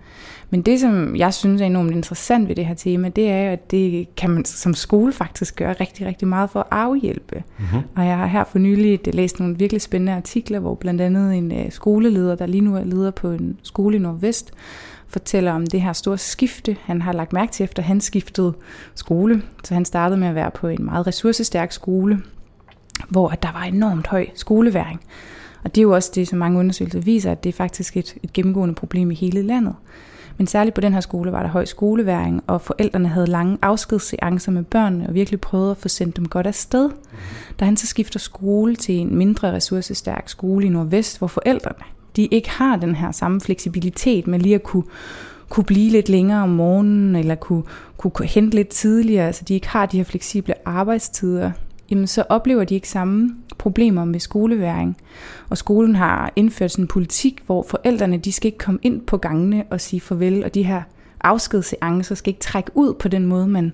Men 0.50 0.62
det, 0.62 0.80
som 0.80 1.16
jeg 1.16 1.34
synes 1.34 1.62
er 1.62 1.66
enormt 1.66 1.92
interessant 1.92 2.48
ved 2.48 2.56
det 2.56 2.66
her 2.66 2.74
tema, 2.74 3.10
det 3.10 3.30
er, 3.30 3.52
at 3.52 3.72
det 3.72 4.16
kan 4.16 4.30
man 4.30 4.46
som 4.46 4.74
skole 4.74 5.14
faktisk 5.14 5.56
gøre 5.56 5.74
rigtig, 5.74 6.08
rigtig 6.08 6.28
meget 6.28 6.50
for 6.50 6.60
at 6.60 6.66
afhjælpe. 6.72 7.44
Mm-hmm. 7.58 7.82
Og 7.96 8.06
jeg 8.06 8.18
har 8.18 8.26
her 8.26 8.44
for 8.44 8.60
nylig 8.60 9.00
læst 9.14 9.40
nogle 9.40 9.58
virkelig 9.58 9.82
spændende 9.82 10.14
artikler, 10.14 10.60
hvor 10.60 10.76
blandt 10.76 11.02
andet 11.02 11.36
en 11.36 11.52
uh, 11.52 11.70
skoleleder, 11.70 12.36
der 12.36 12.46
lige 12.46 12.62
nu 12.62 12.76
er 12.76 12.84
leder 12.84 13.12
på 13.12 13.32
en 13.32 13.58
skole 13.64 13.96
i 13.96 14.00
Nordvest, 14.00 14.54
fortæller 15.08 15.52
om 15.52 15.68
det 15.68 15.82
her 15.82 15.94
store 15.94 16.18
skifte, 16.18 16.78
han 16.82 17.02
har 17.02 17.14
lagt 17.14 17.34
mærke 17.34 17.52
til, 17.52 17.64
efter 17.64 17.84
han 17.84 18.02
skiftede 18.02 18.54
skole. 18.96 19.44
Så 19.64 19.74
han 19.74 19.86
startede 19.86 20.20
med 20.20 20.28
at 20.28 20.36
være 20.36 20.52
på 20.52 20.68
en 20.68 20.86
meget 20.86 21.08
ressourcestærk 21.08 21.72
skole, 21.72 22.22
hvor 23.10 23.30
der 23.30 23.52
var 23.52 23.64
enormt 23.64 24.08
høj 24.08 24.28
skoleværing. 24.36 25.02
Og 25.64 25.76
det 25.76 25.82
er 25.82 25.84
jo 25.84 25.92
også 25.92 26.12
det, 26.16 26.28
som 26.28 26.40
mange 26.40 26.60
undersøgelser 26.60 27.00
viser, 27.00 27.32
at 27.32 27.44
det 27.44 27.50
er 27.50 27.54
faktisk 27.54 27.98
et, 27.98 28.16
et 28.24 28.34
gennemgående 28.34 28.76
problem 28.76 29.12
i 29.12 29.16
hele 29.16 29.42
landet. 29.42 29.76
Men 30.38 30.48
særligt 30.48 30.76
på 30.76 30.82
den 30.82 30.94
her 30.94 31.00
skole 31.00 31.32
var 31.32 31.44
der 31.44 31.50
høj 31.50 31.66
skoleværing, 31.66 32.44
og 32.48 32.62
forældrene 32.62 33.08
havde 33.08 33.28
lange 33.28 33.58
afskedsseancer 33.62 34.52
med 34.52 34.64
børnene, 34.64 35.08
og 35.08 35.14
virkelig 35.14 35.42
prøvede 35.42 35.72
at 35.72 35.78
få 35.78 35.88
sendt 35.88 36.18
dem 36.18 36.28
godt 36.28 36.48
afsted. 36.48 36.90
Da 37.60 37.66
han 37.66 37.78
så 37.78 37.88
skifter 37.88 38.20
skole 38.20 38.76
til 38.76 38.96
en 38.96 39.16
mindre 39.16 39.52
ressourcestærk 39.52 40.30
skole 40.30 40.66
i 40.66 40.70
Nordvest, 40.70 41.18
hvor 41.18 41.28
forældrene 41.28 41.95
de 42.16 42.26
ikke 42.26 42.50
har 42.50 42.76
den 42.76 42.96
her 42.96 43.12
samme 43.12 43.42
fleksibilitet 43.42 44.28
med 44.28 44.40
lige 44.40 44.56
at 44.56 44.64
kunne, 44.64 44.84
kunne 45.50 45.64
blive 45.64 45.92
lidt 45.92 46.10
længere 46.10 46.44
om 46.44 46.50
morgenen, 46.50 47.16
eller 47.16 47.36
kunne, 47.36 47.64
kunne 47.98 48.28
hente 48.28 48.56
lidt 48.56 48.70
tidligere, 48.70 49.34
så 49.34 49.44
de 49.48 49.54
ikke 49.54 49.68
har 49.68 49.86
de 49.86 49.98
her 49.98 50.04
fleksible 50.04 50.68
arbejdstider, 50.68 51.52
jamen 51.92 52.08
så 52.08 52.24
oplever 52.30 52.64
de 52.64 52.76
ikke 52.76 52.90
samme 52.90 53.36
problemer 53.58 54.06
med 54.06 54.20
skoleværing. 54.20 54.98
Og 55.50 55.58
skolen 55.58 55.96
har 55.96 56.34
indført 56.36 56.72
sådan 56.72 56.84
en 56.84 56.88
politik, 56.88 57.42
hvor 57.46 57.66
forældrene 57.70 58.18
de 58.18 58.32
skal 58.32 58.48
ikke 58.48 58.58
komme 58.58 58.80
ind 58.84 59.02
på 59.02 59.18
gangene 59.18 59.64
og 59.70 59.82
sige 59.82 60.00
farvel, 60.00 60.44
og 60.44 60.54
de 60.54 60.64
her 60.64 60.82
afskedsseancer 61.22 62.16
skal 62.16 62.30
ikke 62.30 62.40
trække 62.40 62.72
ud 62.74 62.94
på 62.94 63.08
den 63.08 63.26
måde, 63.26 63.48
man, 63.48 63.74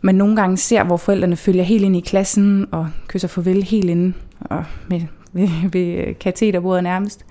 man 0.00 0.14
nogle 0.14 0.36
gange 0.36 0.56
ser, 0.56 0.84
hvor 0.84 0.96
forældrene 0.96 1.36
følger 1.36 1.62
helt 1.62 1.84
ind 1.84 1.96
i 1.96 2.00
klassen 2.00 2.66
og 2.72 2.88
kysser 3.08 3.28
farvel 3.28 3.62
helt 3.62 3.90
ind 3.90 4.14
og 4.40 4.64
med 4.88 5.00
ved, 5.34 5.48
ved 5.72 6.14
kateterbordet 6.14 6.82
nærmest, 6.82 7.24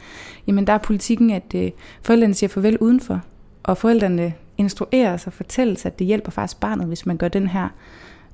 jamen 0.47 0.67
der 0.67 0.73
er 0.73 0.77
politikken, 0.77 1.31
at 1.31 1.55
øh, 1.55 1.71
forældrene 2.01 2.33
siger 2.33 2.49
farvel 2.49 2.77
udenfor, 2.77 3.21
og 3.63 3.77
forældrene 3.77 4.33
instruerer 4.57 5.17
sig 5.17 5.27
og 5.27 5.33
fortælles, 5.33 5.85
at 5.85 5.99
det 5.99 6.07
hjælper 6.07 6.31
faktisk 6.31 6.59
barnet, 6.59 6.87
hvis 6.87 7.05
man 7.05 7.17
gør 7.17 7.27
den 7.27 7.47
her 7.47 7.67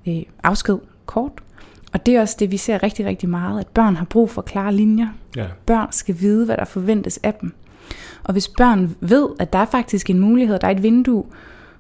øh, 0.07 0.21
afsked 0.43 0.77
kort. 1.05 1.31
Og 1.93 2.05
det 2.05 2.15
er 2.15 2.21
også 2.21 2.35
det, 2.39 2.51
vi 2.51 2.57
ser 2.57 2.83
rigtig, 2.83 3.05
rigtig 3.05 3.29
meget, 3.29 3.59
at 3.59 3.67
børn 3.67 3.95
har 3.95 4.05
brug 4.05 4.29
for 4.29 4.41
klare 4.41 4.73
linjer. 4.73 5.07
Ja. 5.35 5.45
Børn 5.65 5.87
skal 5.91 6.15
vide, 6.19 6.45
hvad 6.45 6.57
der 6.57 6.65
forventes 6.65 7.19
af 7.23 7.33
dem. 7.33 7.53
Og 8.23 8.31
hvis 8.31 8.47
børn 8.47 8.95
ved, 8.99 9.29
at 9.39 9.53
der 9.53 9.59
er 9.59 9.65
faktisk 9.65 10.09
en 10.09 10.19
mulighed, 10.19 10.59
der 10.59 10.67
er 10.67 10.71
et 10.71 10.83
vindue, 10.83 11.25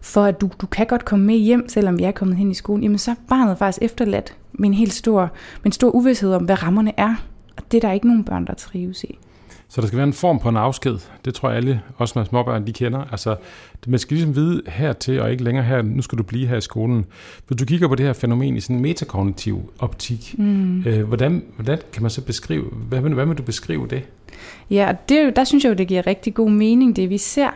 for 0.01 0.23
at 0.23 0.41
du, 0.41 0.49
du 0.61 0.65
kan 0.65 0.87
godt 0.87 1.05
komme 1.05 1.25
med 1.25 1.35
hjem, 1.35 1.69
selvom 1.69 1.97
vi 1.97 2.03
er 2.03 2.11
kommet 2.11 2.37
hen 2.37 2.51
i 2.51 2.53
skolen, 2.53 2.83
jamen 2.83 2.97
så 2.97 3.11
er 3.11 3.15
barnet 3.29 3.57
faktisk 3.57 3.81
efterladt 3.81 4.37
med 4.51 4.69
en 4.69 4.73
helt 4.73 4.93
stor, 4.93 5.21
med 5.21 5.65
en 5.65 5.71
stor 5.71 5.89
uvidshed 5.89 6.33
om, 6.33 6.43
hvad 6.43 6.63
rammerne 6.63 6.93
er. 6.97 7.15
Og 7.59 7.71
det 7.71 7.83
er 7.83 7.87
der 7.87 7.93
ikke 7.93 8.07
nogen 8.07 8.23
børn, 8.23 8.47
der 8.47 8.53
trives 8.53 9.03
i. 9.03 9.17
Så 9.71 9.81
der 9.81 9.87
skal 9.87 9.97
være 9.97 10.07
en 10.07 10.13
form 10.13 10.39
på 10.39 10.49
en 10.49 10.57
afsked. 10.57 10.97
Det 11.25 11.33
tror 11.33 11.49
jeg 11.49 11.57
alle, 11.57 11.81
også 11.97 12.19
med 12.19 12.25
småbørn, 12.25 12.67
de 12.67 12.73
kender. 12.73 13.05
Altså, 13.11 13.35
man 13.87 13.99
skal 13.99 14.17
ligesom 14.17 14.35
vide 14.35 14.61
hertil, 14.67 15.21
og 15.21 15.31
ikke 15.31 15.43
længere 15.43 15.65
her, 15.65 15.81
nu 15.81 16.01
skal 16.01 16.17
du 16.17 16.23
blive 16.23 16.47
her 16.47 16.57
i 16.57 16.61
skolen. 16.61 17.05
Hvis 17.47 17.57
du 17.57 17.65
kigger 17.65 17.87
på 17.87 17.95
det 17.95 18.05
her 18.05 18.13
fænomen 18.13 18.55
i 18.55 18.59
sådan 18.59 18.75
en 18.75 18.81
metakognitiv 18.81 19.73
optik, 19.79 20.35
mm. 20.37 20.83
øh, 20.85 21.07
hvordan, 21.07 21.43
hvordan 21.55 21.79
kan 21.93 22.01
man 22.01 22.11
så 22.11 22.21
beskrive, 22.21 22.63
hvad, 22.63 22.99
hvad 22.99 23.25
vil 23.25 23.37
du 23.37 23.43
beskrive 23.43 23.87
det? 23.87 24.03
Ja, 24.69 24.89
og 24.89 25.09
det, 25.09 25.35
der 25.35 25.43
synes 25.43 25.63
jeg 25.63 25.69
jo, 25.69 25.75
det 25.75 25.87
giver 25.87 26.07
rigtig 26.07 26.33
god 26.33 26.49
mening, 26.49 26.95
det 26.95 27.09
vi 27.09 27.17
ser. 27.17 27.49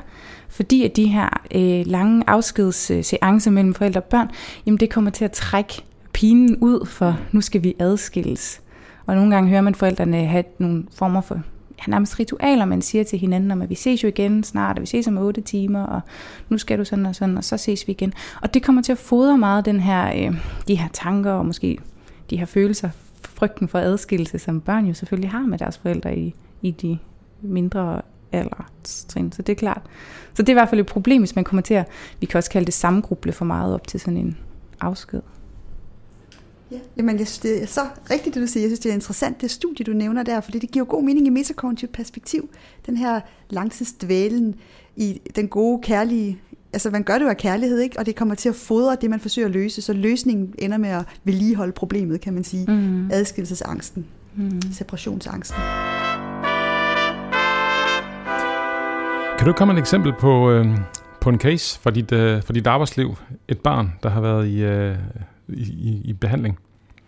Fordi 0.50 0.86
at 0.86 0.96
de 0.96 1.06
her 1.06 1.42
øh, 1.56 1.88
lange 1.88 2.24
afskedsseancer 2.28 3.52
mellem 3.52 3.74
forældre 3.74 4.02
og 4.02 4.06
børn, 4.06 4.28
jamen 4.66 4.80
det 4.80 4.90
kommer 4.90 5.12
til 5.12 5.26
at 5.26 5.32
trække 5.32 5.82
pinen 6.14 6.58
ud, 6.62 6.86
for 6.86 7.18
nu 7.32 7.42
skal 7.42 7.64
vi 7.64 7.76
adskilles. 7.80 8.63
Og 9.06 9.16
nogle 9.16 9.36
gange 9.36 9.50
hører 9.50 9.62
man 9.62 9.76
forældrene 9.76 10.26
have 10.26 10.44
nogle 10.58 10.84
former 10.92 11.22
for 11.22 11.42
ja, 11.80 11.92
nærmest 11.92 12.20
ritualer, 12.20 12.66
man 12.66 12.82
siger 12.82 13.04
til 13.04 13.20
hinanden, 13.20 13.52
om 13.52 13.62
at 13.62 13.70
vi 13.70 13.76
ses 13.76 14.04
jo 14.04 14.08
igen 14.08 14.44
snart, 14.44 14.78
og 14.78 14.82
vi 14.82 14.88
ses 14.88 15.08
om 15.08 15.18
8 15.18 15.42
timer, 15.42 15.84
og 15.84 16.02
nu 16.50 16.58
skal 16.58 16.80
du 16.80 16.86
sådan 16.86 17.06
og 17.06 17.16
sådan, 17.16 17.38
og 17.38 17.44
så 17.44 17.58
ses 17.58 17.88
vi 17.88 17.92
igen. 17.92 18.14
Og 18.42 18.54
det 18.54 18.64
kommer 18.64 18.82
til 18.82 18.92
at 18.92 18.98
fodre 18.98 19.38
meget 19.38 19.66
den 19.66 19.80
her, 19.80 20.28
øh, 20.28 20.36
de 20.68 20.76
her 20.76 20.88
tanker, 20.94 21.32
og 21.32 21.46
måske 21.46 21.78
de 22.30 22.38
her 22.38 22.46
følelser 22.46 22.90
frygten 23.24 23.68
for 23.68 23.80
adskillelse, 23.80 24.40
som 24.40 24.62
børn 24.62 24.86
jo 24.86 24.94
selvfølgelig 24.94 25.30
har 25.30 25.42
med 25.42 25.58
deres 25.58 25.78
forældre 25.78 26.18
i, 26.18 26.36
i 26.62 26.72
de 26.72 26.98
mindre 27.42 28.02
alderstrin. 28.32 29.32
Så 29.32 29.42
det 29.42 29.54
er 29.54 29.58
klart. 29.58 29.82
Så 30.34 30.42
det 30.42 30.50
er 30.50 30.54
i 30.54 30.60
hvert 30.60 30.70
fald 30.70 30.82
et 30.82 30.88
problem, 30.88 31.22
hvis 31.22 31.36
man 31.36 31.44
kommer 31.44 31.62
til 31.62 31.74
at, 31.74 31.88
vi 32.20 32.26
kan 32.26 32.38
også 32.38 32.50
kalde 32.50 32.66
det 32.66 32.74
samgruble 32.74 33.32
for 33.32 33.46
meget 33.46 33.74
op 33.74 33.88
til 33.88 34.00
sådan 34.00 34.18
en 34.18 34.38
afsked. 34.82 35.22
Ja, 36.74 36.80
jamen 36.98 37.20
jeg 37.20 37.28
synes, 37.28 37.40
det 37.40 37.64
er 37.64 37.68
så 37.68 37.82
rigtigt, 38.12 38.36
det 38.36 38.42
du 38.42 38.48
siger. 38.48 38.64
Jeg 38.64 38.70
synes, 38.70 38.80
det 38.80 38.90
er 38.90 38.94
interessant, 38.94 39.42
det 39.42 39.52
studie, 39.52 39.84
du 39.86 39.94
nævner 39.94 40.24
der, 40.24 40.42
fordi 40.42 40.60
det 40.60 40.72
giver 40.72 40.86
god 40.86 41.04
mening 41.04 41.28
i 41.28 41.30
metakognitivt 41.30 41.92
perspektiv. 41.92 42.50
Den 42.86 42.98
her 42.98 43.22
langtidsdvælen 43.50 44.56
i 44.96 45.22
den 45.36 45.48
gode, 45.48 45.82
kærlige 45.84 46.40
altså 46.74 46.90
man 46.90 47.04
gør 47.04 47.14
det 47.14 47.26
jo 47.26 47.30
af 47.30 47.38
kærlighed, 47.38 47.80
ikke? 47.80 48.00
og 48.00 48.06
det 48.06 48.16
kommer 48.16 48.36
til 48.36 48.50
at 48.50 48.56
fodre 48.56 48.98
det, 49.02 49.10
man 49.10 49.20
forsøger 49.20 49.48
at 49.48 49.54
løse, 49.54 49.82
så 49.82 49.94
løsningen 49.94 50.54
ender 50.60 50.78
med 50.78 50.90
at 50.90 51.06
vedligeholde 51.24 51.72
problemet, 51.72 52.22
kan 52.22 52.34
man 52.34 52.44
sige. 52.44 52.66
Mm. 52.72 53.12
Adskillelsesangsten, 53.12 54.06
mm. 54.36 54.62
separationsangsten. 54.72 55.62
Kan 59.38 59.48
du 59.48 59.54
komme 59.54 59.74
et 59.74 59.80
eksempel 59.80 60.14
på, 60.20 60.52
øh, 60.52 60.68
på 61.22 61.30
en 61.30 61.40
case 61.40 61.80
fra 61.80 61.92
dit, 61.92 62.12
øh, 62.12 62.44
fra 62.44 62.54
dit 62.54 62.68
arbejdsliv? 62.68 63.16
Et 63.48 63.60
barn, 63.60 63.94
der 64.04 64.10
har 64.10 64.22
været 64.22 64.48
i, 64.48 64.64
øh, 64.64 64.96
i, 65.58 66.02
i 66.06 66.14
behandling? 66.14 66.58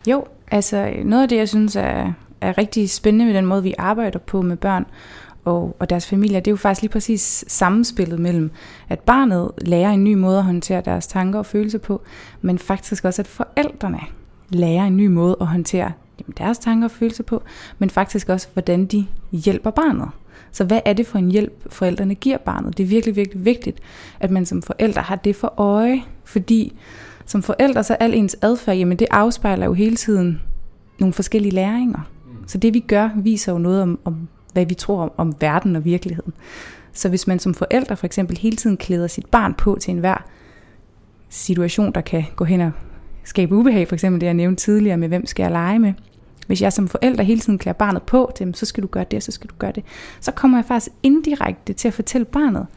Jo, 0.07 0.25
altså 0.51 0.93
noget 1.03 1.23
af 1.23 1.29
det, 1.29 1.37
jeg 1.37 1.49
synes 1.49 1.75
er, 1.75 2.13
er 2.41 2.57
rigtig 2.57 2.89
spændende 2.89 3.25
ved 3.25 3.33
den 3.33 3.45
måde, 3.45 3.63
vi 3.63 3.73
arbejder 3.77 4.19
på 4.19 4.41
med 4.41 4.57
børn 4.57 4.85
og, 5.45 5.75
og 5.79 5.89
deres 5.89 6.07
familier, 6.07 6.39
det 6.39 6.47
er 6.47 6.51
jo 6.51 6.57
faktisk 6.57 6.81
lige 6.81 6.91
præcis 6.91 7.45
sammenspillet 7.47 8.19
mellem, 8.19 8.51
at 8.89 8.99
barnet 8.99 9.51
lærer 9.57 9.91
en 9.91 10.03
ny 10.03 10.13
måde 10.13 10.37
at 10.37 10.43
håndtere 10.43 10.81
deres 10.81 11.07
tanker 11.07 11.39
og 11.39 11.45
følelser 11.45 11.79
på, 11.79 12.01
men 12.41 12.59
faktisk 12.59 13.05
også, 13.05 13.21
at 13.21 13.27
forældrene 13.27 13.99
lærer 14.49 14.83
en 14.83 14.97
ny 14.97 15.07
måde 15.07 15.37
at 15.41 15.47
håndtere 15.47 15.91
deres 16.37 16.57
tanker 16.57 16.87
og 16.87 16.91
følelser 16.91 17.23
på, 17.23 17.43
men 17.79 17.89
faktisk 17.89 18.29
også, 18.29 18.47
hvordan 18.53 18.85
de 18.85 19.07
hjælper 19.31 19.71
barnet. 19.71 20.09
Så 20.51 20.63
hvad 20.63 20.79
er 20.85 20.93
det 20.93 21.07
for 21.07 21.17
en 21.17 21.31
hjælp, 21.31 21.73
forældrene 21.73 22.15
giver 22.15 22.37
barnet? 22.37 22.77
Det 22.77 22.83
er 22.83 22.87
virkelig, 22.87 23.15
virkelig 23.15 23.45
vigtigt, 23.45 23.79
at 24.19 24.31
man 24.31 24.45
som 24.45 24.61
forældre 24.61 25.01
har 25.01 25.15
det 25.15 25.35
for 25.35 25.53
øje, 25.57 26.01
fordi 26.23 26.73
som 27.25 27.44
forældre, 27.44 27.84
så 27.84 27.94
al 27.94 28.13
ens 28.13 28.38
adfærd, 28.41 28.77
jamen 28.77 29.00
det 29.00 29.08
afspejler 29.12 29.65
jo 29.65 29.74
hele 29.74 29.96
tiden 29.96 30.41
nogle 31.00 31.13
forskellige 31.13 31.51
læringer. 31.51 32.00
Mm. 32.25 32.48
Så 32.48 32.58
det 32.58 32.74
vi 32.74 32.79
gør, 32.79 33.10
viser 33.15 33.51
jo 33.51 33.58
noget 33.58 33.82
om, 33.82 34.00
om 34.05 34.27
hvad 34.53 34.65
vi 34.65 34.74
tror 34.74 35.01
om, 35.01 35.12
om 35.17 35.36
verden 35.39 35.75
og 35.75 35.86
virkeligheden. 35.86 36.34
Så 36.94 37.10
hvis 37.10 37.27
man 37.27 37.39
som 37.39 37.53
forældre 37.53 37.98
for 37.98 38.05
eksempel 38.05 38.38
hele 38.38 38.58
tiden 38.58 38.77
klæder 38.77 39.08
sit 39.08 39.25
barn 39.25 39.53
på 39.53 39.77
til 39.82 39.91
enhver 39.91 40.25
situation, 41.29 41.91
der 41.91 42.01
kan 42.01 42.24
gå 42.36 42.46
hen 42.46 42.62
og 42.62 42.72
skabe 43.24 43.55
ubehag, 43.55 43.88
for 43.88 43.96
eksempel 43.96 44.22
det 44.22 44.27
jeg 44.27 44.34
nævnte 44.34 44.63
tidligere 44.63 44.98
med, 44.98 45.08
hvem 45.08 45.25
skal 45.25 45.44
jeg 45.44 45.51
lege 45.51 45.79
med, 45.79 45.94
hvis 46.48 46.62
jeg 46.62 46.74
som 46.74 46.88
forælder 46.88 47.24
hele 47.24 47.39
tiden 47.39 47.60
klæder 47.60 47.77
barnet 47.77 48.01
på 48.01 48.32
til, 48.36 48.55
så 48.55 48.65
skal 48.65 48.84
du 48.84 48.88
gøre 48.88 49.05
det, 49.12 49.24
så 49.24 49.32
skal 49.32 49.50
du 49.50 49.55
gøre 49.60 49.72
det, 49.72 49.84
så 50.20 50.32
kommer 50.32 50.58
jeg 50.58 50.65
faktisk 50.65 50.96
indirekte 51.03 51.74
til 51.74 51.88
at 51.88 51.94
fortælle 51.94 52.25
barnet, 52.25 52.67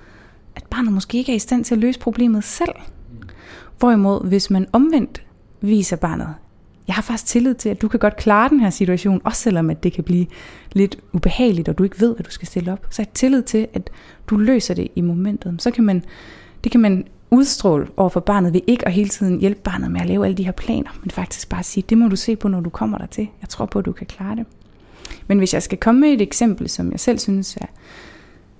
at 0.56 0.64
barnet 0.70 0.92
måske 0.92 1.18
ikke 1.18 1.32
er 1.32 1.36
i 1.36 1.38
stand 1.38 1.64
til 1.64 1.74
at 1.74 1.78
løse 1.78 2.00
problemet 2.00 2.44
selv. 2.44 2.74
Hvorimod, 3.78 4.28
hvis 4.28 4.50
man 4.50 4.66
omvendt 4.72 5.22
viser 5.60 5.96
barnet, 5.96 6.34
jeg 6.88 6.94
har 6.94 7.02
faktisk 7.02 7.26
tillid 7.26 7.54
til, 7.54 7.68
at 7.68 7.82
du 7.82 7.88
kan 7.88 8.00
godt 8.00 8.16
klare 8.16 8.48
den 8.48 8.60
her 8.60 8.70
situation, 8.70 9.20
også 9.24 9.42
selvom 9.42 9.70
at 9.70 9.82
det 9.82 9.92
kan 9.92 10.04
blive 10.04 10.26
lidt 10.72 10.98
ubehageligt, 11.12 11.68
og 11.68 11.78
du 11.78 11.84
ikke 11.84 12.00
ved, 12.00 12.14
hvad 12.14 12.24
du 12.24 12.30
skal 12.30 12.48
stille 12.48 12.72
op. 12.72 12.86
Så 12.90 13.02
jeg 13.02 13.06
har 13.06 13.14
tillid 13.14 13.42
til, 13.42 13.66
at 13.74 13.90
du 14.26 14.36
løser 14.36 14.74
det 14.74 14.88
i 14.94 15.00
momentet. 15.00 15.54
Så 15.58 15.70
kan 15.70 15.84
man, 15.84 16.04
det 16.64 16.72
kan 16.72 16.80
man 16.80 17.04
udstråle 17.30 17.86
over 17.96 18.08
for 18.08 18.20
barnet 18.20 18.52
ved 18.52 18.60
ikke 18.66 18.86
at 18.86 18.92
hele 18.92 19.08
tiden 19.08 19.40
hjælpe 19.40 19.60
barnet 19.60 19.90
med 19.90 20.00
at 20.00 20.06
lave 20.06 20.24
alle 20.24 20.36
de 20.36 20.44
her 20.44 20.52
planer, 20.52 20.90
men 21.00 21.10
faktisk 21.10 21.48
bare 21.48 21.62
sige, 21.62 21.84
det 21.88 21.98
må 21.98 22.08
du 22.08 22.16
se 22.16 22.36
på, 22.36 22.48
når 22.48 22.60
du 22.60 22.70
kommer 22.70 22.98
der 22.98 23.06
til. 23.06 23.28
Jeg 23.40 23.48
tror 23.48 23.66
på, 23.66 23.78
at 23.78 23.84
du 23.84 23.92
kan 23.92 24.06
klare 24.06 24.36
det. 24.36 24.46
Men 25.26 25.38
hvis 25.38 25.54
jeg 25.54 25.62
skal 25.62 25.78
komme 25.78 26.00
med 26.00 26.08
et 26.08 26.20
eksempel, 26.20 26.68
som 26.68 26.92
jeg 26.92 27.00
selv 27.00 27.18
synes 27.18 27.56
er, 27.56 27.66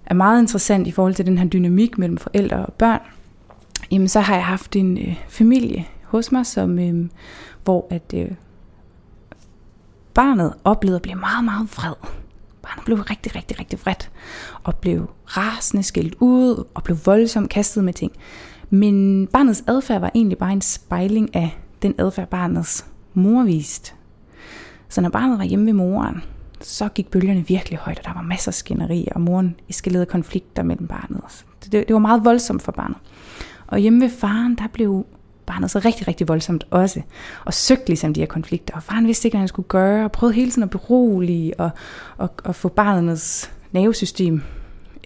er 0.06 0.14
meget 0.14 0.40
interessant 0.40 0.86
i 0.86 0.90
forhold 0.90 1.14
til 1.14 1.26
den 1.26 1.38
her 1.38 1.46
dynamik 1.46 1.98
mellem 1.98 2.18
forældre 2.18 2.66
og 2.66 2.72
børn, 2.72 3.00
jamen 3.90 4.08
så 4.08 4.20
har 4.20 4.34
jeg 4.34 4.44
haft 4.44 4.76
en 4.76 4.98
øh, 4.98 5.16
familie 5.28 5.86
hos 6.02 6.32
mig, 6.32 6.46
som, 6.46 6.78
øh, 6.78 7.08
hvor 7.64 7.86
at 7.90 8.14
øh, 8.14 8.30
barnet 10.14 10.54
oplevede 10.64 10.96
at 10.96 11.02
blive 11.02 11.16
meget, 11.16 11.44
meget 11.44 11.68
vred. 11.76 11.94
Barnet 12.62 12.84
blev 12.84 12.98
rigtig, 12.98 13.36
rigtig, 13.36 13.58
rigtig 13.60 13.78
vred, 13.80 14.08
og 14.64 14.76
blev 14.76 15.10
rasende, 15.26 15.82
skældt 15.82 16.14
ud, 16.20 16.64
og 16.74 16.82
blev 16.82 16.98
voldsomt 17.04 17.50
kastet 17.50 17.84
med 17.84 17.92
ting. 17.92 18.12
Men 18.70 19.26
barnets 19.26 19.64
adfærd 19.66 20.00
var 20.00 20.10
egentlig 20.14 20.38
bare 20.38 20.52
en 20.52 20.60
spejling 20.60 21.34
af 21.34 21.58
den 21.82 21.94
adfærd, 21.98 22.28
barnets 22.28 22.86
mor 23.14 23.42
viste. 23.42 23.92
Så 24.88 25.00
når 25.00 25.08
barnet 25.08 25.38
var 25.38 25.44
hjemme 25.44 25.66
ved 25.66 25.72
moren, 25.72 26.22
så 26.60 26.88
gik 26.88 27.10
bølgerne 27.10 27.46
virkelig 27.46 27.78
højt, 27.78 27.98
og 27.98 28.04
der 28.04 28.14
var 28.14 28.22
masser 28.22 28.50
af 28.50 28.54
skænderi, 28.54 29.08
og 29.14 29.20
moren 29.20 29.56
eskalerede 29.68 30.06
konflikter 30.06 30.62
mellem 30.62 30.86
barnet. 30.86 31.44
Det, 31.64 31.72
det 31.72 31.94
var 31.94 31.98
meget 31.98 32.24
voldsomt 32.24 32.62
for 32.62 32.72
barnet. 32.72 32.96
Og 33.68 33.78
hjemme 33.78 34.00
ved 34.00 34.10
faren, 34.10 34.54
der 34.54 34.66
blev 34.72 35.06
barnet 35.46 35.70
så 35.70 35.78
rigtig, 35.84 36.08
rigtig 36.08 36.28
voldsomt 36.28 36.64
også, 36.70 37.00
og 37.44 37.54
søgte 37.54 37.86
ligesom 37.86 38.14
de 38.14 38.20
her 38.20 38.26
konflikter, 38.26 38.74
og 38.74 38.82
faren 38.82 39.06
vidste 39.06 39.28
ikke, 39.28 39.34
hvad 39.34 39.40
han 39.40 39.48
skulle 39.48 39.68
gøre, 39.68 40.04
og 40.04 40.12
prøvede 40.12 40.34
hele 40.34 40.50
tiden 40.50 40.62
at 40.62 40.70
berolige, 40.70 41.60
og, 41.60 41.70
og, 42.16 42.30
og 42.44 42.54
få 42.54 42.68
barnets 42.68 43.52
nervesystem 43.72 44.42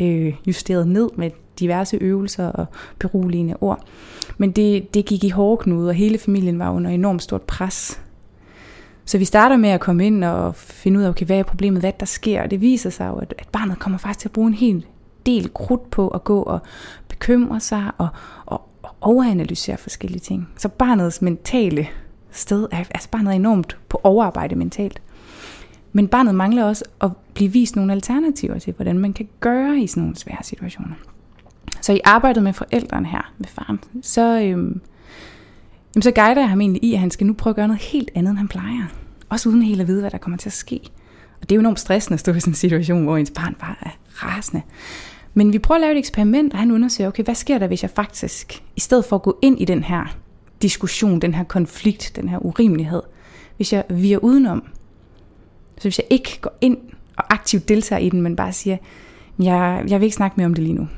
øh, 0.00 0.34
justeret 0.46 0.88
ned 0.88 1.08
med 1.16 1.30
diverse 1.60 1.96
øvelser 2.00 2.46
og 2.46 2.66
beroligende 2.98 3.56
ord. 3.60 3.84
Men 4.38 4.50
det, 4.50 4.94
det 4.94 5.04
gik 5.06 5.24
i 5.24 5.28
hårde 5.28 5.62
knude, 5.62 5.88
og 5.88 5.94
hele 5.94 6.18
familien 6.18 6.58
var 6.58 6.70
under 6.70 6.90
enormt 6.90 7.22
stort 7.22 7.42
pres. 7.42 8.00
Så 9.04 9.18
vi 9.18 9.24
starter 9.24 9.56
med 9.56 9.68
at 9.68 9.80
komme 9.80 10.06
ind 10.06 10.24
og 10.24 10.56
finde 10.56 10.98
ud 10.98 11.04
af, 11.04 11.08
okay, 11.08 11.26
hvad 11.26 11.38
er 11.38 11.42
problemet, 11.42 11.82
hvad 11.82 11.92
der 12.00 12.06
sker, 12.06 12.42
og 12.42 12.50
det 12.50 12.60
viser 12.60 12.90
sig 12.90 13.08
jo, 13.08 13.14
at, 13.14 13.34
at 13.38 13.48
barnet 13.52 13.78
kommer 13.78 13.98
faktisk 13.98 14.20
til 14.20 14.28
at 14.28 14.32
bruge 14.32 14.48
en 14.48 14.54
hel 14.54 14.86
del 15.26 15.50
krudt 15.54 15.90
på 15.90 16.08
at 16.08 16.24
gå 16.24 16.42
og 16.42 16.60
bekymre 17.08 17.60
sig 17.60 17.90
og, 17.98 18.08
og, 18.46 18.68
og 18.82 18.96
overanalysere 19.00 19.76
forskellige 19.76 20.20
ting. 20.20 20.48
Så 20.58 20.68
barnets 20.68 21.22
mentale 21.22 21.88
sted 22.30 22.68
er, 22.70 22.78
altså 22.78 23.08
barnet 23.10 23.30
er 23.30 23.36
enormt 23.36 23.76
på 23.88 24.00
overarbejde 24.02 24.54
mentalt. 24.54 25.02
Men 25.92 26.08
barnet 26.08 26.34
mangler 26.34 26.64
også 26.64 26.84
at 27.00 27.10
blive 27.34 27.52
vist 27.52 27.76
nogle 27.76 27.92
alternativer 27.92 28.58
til, 28.58 28.72
hvordan 28.72 28.98
man 28.98 29.12
kan 29.12 29.28
gøre 29.40 29.78
i 29.78 29.86
sådan 29.86 30.02
nogle 30.02 30.16
svære 30.16 30.42
situationer. 30.42 30.94
Så 31.80 31.92
i 31.92 32.00
arbejdet 32.04 32.42
med 32.42 32.52
forældrene 32.52 33.08
her, 33.08 33.32
med 33.38 33.46
faren, 33.46 33.80
så, 34.02 34.20
øhm, 34.22 34.80
jamen, 35.94 36.02
så 36.02 36.10
guider 36.10 36.40
jeg 36.40 36.48
ham 36.48 36.60
egentlig 36.60 36.84
i, 36.84 36.94
at 36.94 37.00
han 37.00 37.10
skal 37.10 37.26
nu 37.26 37.32
prøve 37.32 37.52
at 37.52 37.56
gøre 37.56 37.68
noget 37.68 37.82
helt 37.82 38.10
andet, 38.14 38.30
end 38.30 38.38
han 38.38 38.48
plejer. 38.48 38.86
Også 39.28 39.48
uden 39.48 39.62
helt 39.62 39.80
at 39.80 39.86
vide, 39.86 40.00
hvad 40.00 40.10
der 40.10 40.18
kommer 40.18 40.36
til 40.36 40.48
at 40.48 40.52
ske. 40.52 40.80
Og 41.40 41.48
det 41.48 41.52
er 41.52 41.56
jo 41.56 41.60
enormt 41.60 41.80
stressende 41.80 42.14
at 42.14 42.20
stå 42.20 42.32
i 42.32 42.40
sådan 42.40 42.50
en 42.50 42.54
situation, 42.54 43.04
hvor 43.04 43.16
ens 43.16 43.30
barn 43.30 43.56
bare 43.60 43.74
er 43.80 43.90
rasende. 44.12 44.62
Men 45.34 45.52
vi 45.52 45.58
prøver 45.58 45.76
at 45.76 45.80
lave 45.80 45.92
et 45.92 45.98
eksperiment, 45.98 46.52
og 46.52 46.58
han 46.58 46.70
undersøger, 46.70 47.08
okay, 47.08 47.24
hvad 47.24 47.34
sker 47.34 47.58
der, 47.58 47.66
hvis 47.66 47.82
jeg 47.82 47.90
faktisk, 47.90 48.62
i 48.76 48.80
stedet 48.80 49.04
for 49.04 49.16
at 49.16 49.22
gå 49.22 49.38
ind 49.42 49.60
i 49.60 49.64
den 49.64 49.82
her 49.82 50.16
diskussion, 50.62 51.20
den 51.20 51.34
her 51.34 51.44
konflikt, 51.44 52.12
den 52.16 52.28
her 52.28 52.46
urimelighed, 52.46 53.02
hvis 53.56 53.72
jeg 53.72 53.84
virer 53.88 54.18
udenom, 54.18 54.62
så 55.76 55.82
hvis 55.82 55.98
jeg 55.98 56.06
ikke 56.10 56.38
går 56.40 56.58
ind 56.60 56.78
og 57.16 57.34
aktivt 57.34 57.68
deltager 57.68 58.00
i 58.00 58.08
den, 58.08 58.22
men 58.22 58.36
bare 58.36 58.52
siger, 58.52 58.76
jeg, 59.38 59.84
jeg 59.88 60.00
vil 60.00 60.04
ikke 60.04 60.16
snakke 60.16 60.34
mere 60.36 60.46
om 60.46 60.54
det 60.54 60.64
lige 60.64 60.74
nu. 60.74 60.88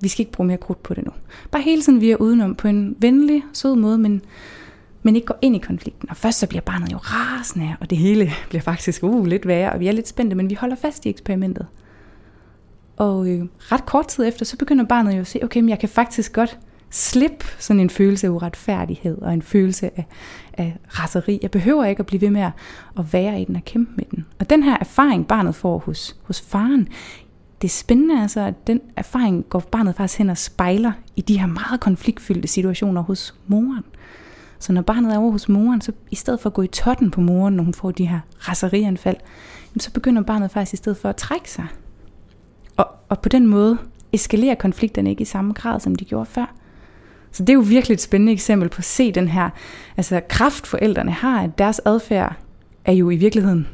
Vi 0.00 0.08
skal 0.08 0.22
ikke 0.22 0.32
bruge 0.32 0.46
mere 0.46 0.56
krudt 0.56 0.82
på 0.82 0.94
det 0.94 1.04
nu. 1.04 1.10
Bare 1.50 1.62
hele 1.62 1.82
tiden 1.82 2.00
virer 2.00 2.16
udenom 2.16 2.54
på 2.54 2.68
en 2.68 2.96
venlig, 2.98 3.42
sød 3.52 3.74
måde, 3.74 3.98
men, 3.98 4.22
men 5.02 5.16
ikke 5.16 5.26
går 5.26 5.38
ind 5.42 5.56
i 5.56 5.58
konflikten. 5.58 6.10
Og 6.10 6.16
først 6.16 6.38
så 6.38 6.46
bliver 6.46 6.62
barnet 6.62 6.92
jo 6.92 6.96
rasende, 6.96 7.76
og 7.80 7.90
det 7.90 7.98
hele 7.98 8.32
bliver 8.48 8.62
faktisk 8.62 9.02
uh, 9.02 9.26
lidt 9.26 9.46
værre, 9.46 9.72
og 9.72 9.80
vi 9.80 9.88
er 9.88 9.92
lidt 9.92 10.08
spændte, 10.08 10.36
men 10.36 10.50
vi 10.50 10.54
holder 10.54 10.76
fast 10.76 11.06
i 11.06 11.08
eksperimentet. 11.08 11.66
Og 12.96 13.28
øh, 13.28 13.44
ret 13.58 13.86
kort 13.86 14.06
tid 14.06 14.28
efter, 14.28 14.44
så 14.44 14.56
begynder 14.56 14.84
barnet 14.84 15.14
jo 15.14 15.20
at 15.20 15.26
se, 15.26 15.40
okay, 15.42 15.60
men 15.60 15.68
jeg 15.68 15.78
kan 15.78 15.88
faktisk 15.88 16.32
godt 16.32 16.58
slippe 16.90 17.44
sådan 17.58 17.80
en 17.80 17.90
følelse 17.90 18.26
af 18.26 18.30
uretfærdighed 18.30 19.18
og 19.18 19.34
en 19.34 19.42
følelse 19.42 19.90
af, 19.98 20.06
af 20.52 20.76
raseri. 20.88 21.38
Jeg 21.42 21.50
behøver 21.50 21.84
ikke 21.84 22.00
at 22.00 22.06
blive 22.06 22.20
ved 22.20 22.30
med 22.30 22.50
at 22.98 23.12
være 23.12 23.40
i 23.40 23.44
den 23.44 23.56
og 23.56 23.64
kæmpe 23.64 23.92
med 23.96 24.04
den. 24.10 24.26
Og 24.40 24.50
den 24.50 24.62
her 24.62 24.76
erfaring, 24.80 25.26
barnet 25.26 25.54
får 25.54 25.78
hos, 25.78 26.16
hos 26.22 26.40
faren, 26.40 26.88
det 27.62 27.68
er 27.68 27.72
spændende 27.72 28.22
altså, 28.22 28.40
at 28.40 28.66
den 28.66 28.80
erfaring 28.96 29.44
går 29.48 29.60
barnet 29.60 29.96
faktisk 29.96 30.18
hen 30.18 30.30
og 30.30 30.38
spejler 30.38 30.92
i 31.16 31.20
de 31.20 31.38
her 31.38 31.46
meget 31.46 31.80
konfliktfyldte 31.80 32.48
situationer 32.48 33.02
hos 33.02 33.34
moren. 33.46 33.84
Så 34.58 34.72
når 34.72 34.82
barnet 34.82 35.14
er 35.14 35.18
over 35.18 35.30
hos 35.30 35.48
moren, 35.48 35.80
så 35.80 35.92
i 36.10 36.16
stedet 36.16 36.40
for 36.40 36.50
at 36.50 36.54
gå 36.54 36.62
i 36.62 36.66
totten 36.66 37.10
på 37.10 37.20
moren, 37.20 37.54
når 37.54 37.64
hun 37.64 37.74
får 37.74 37.90
de 37.90 38.08
her 38.08 38.20
raserianfald, 38.48 39.16
så 39.78 39.92
begynder 39.92 40.22
barnet 40.22 40.50
faktisk 40.50 40.72
i 40.72 40.76
stedet 40.76 40.98
for 40.98 41.08
at 41.08 41.16
trække 41.16 41.50
sig 41.50 41.66
og, 43.08 43.18
på 43.18 43.28
den 43.28 43.46
måde 43.46 43.78
eskalerer 44.12 44.54
konflikterne 44.54 45.10
ikke 45.10 45.22
i 45.22 45.24
samme 45.24 45.52
grad, 45.52 45.80
som 45.80 45.94
de 45.94 46.04
gjorde 46.04 46.26
før. 46.26 46.54
Så 47.32 47.42
det 47.42 47.48
er 47.48 47.54
jo 47.54 47.64
virkelig 47.66 47.94
et 47.94 48.00
spændende 48.00 48.32
eksempel 48.32 48.68
på 48.68 48.78
at 48.78 48.84
se 48.84 49.12
den 49.12 49.28
her 49.28 49.50
altså 49.96 50.20
kraft 50.28 50.66
forældrene 50.66 51.12
har, 51.12 51.42
at 51.42 51.58
deres 51.58 51.80
adfærd 51.84 52.36
er 52.84 52.92
jo 52.92 53.10
i 53.10 53.16
virkeligheden, 53.16 53.68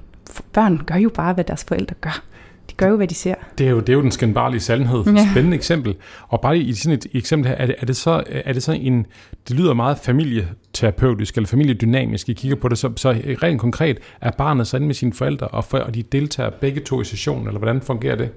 børn 0.52 0.82
gør 0.86 0.94
jo 0.94 1.08
bare, 1.08 1.34
hvad 1.34 1.44
deres 1.44 1.64
forældre 1.64 1.94
gør. 2.00 2.24
De 2.70 2.74
gør 2.76 2.88
jo, 2.88 2.96
hvad 2.96 3.08
de 3.08 3.14
ser. 3.14 3.34
Det 3.58 3.66
er 3.66 3.70
jo, 3.70 3.80
det 3.80 3.88
er 3.88 3.92
jo 3.92 4.02
den 4.02 4.10
skændbarlige 4.10 4.60
sandhed. 4.60 5.04
Ja. 5.04 5.30
Spændende 5.30 5.56
eksempel. 5.56 5.94
Og 6.28 6.40
bare 6.40 6.58
i 6.58 6.74
sådan 6.74 6.98
et 6.98 7.06
eksempel 7.14 7.48
her, 7.48 7.56
er 7.56 7.66
det, 7.66 7.74
er 7.78 7.86
det, 7.86 7.96
så, 7.96 8.22
er 8.30 8.52
det 8.52 8.62
så 8.62 8.72
en, 8.72 9.06
det 9.48 9.56
lyder 9.56 9.74
meget 9.74 9.98
familieterapeutisk 9.98 11.36
eller 11.36 11.48
familiedynamisk, 11.48 12.28
I 12.28 12.32
kigger 12.32 12.56
på 12.56 12.68
det, 12.68 12.78
så, 12.78 12.92
så 12.96 13.10
rent 13.42 13.60
konkret, 13.60 13.98
er 14.20 14.30
barnet 14.30 14.66
så 14.66 14.76
inde 14.76 14.86
med 14.86 14.94
sine 14.94 15.12
forældre, 15.12 15.48
og, 15.48 15.64
for, 15.64 15.78
og 15.78 15.94
de 15.94 16.02
deltager 16.02 16.50
begge 16.50 16.80
to 16.80 17.00
i 17.00 17.04
sessionen, 17.04 17.46
eller 17.46 17.58
hvordan 17.58 17.80
fungerer 17.80 18.16
det? 18.16 18.30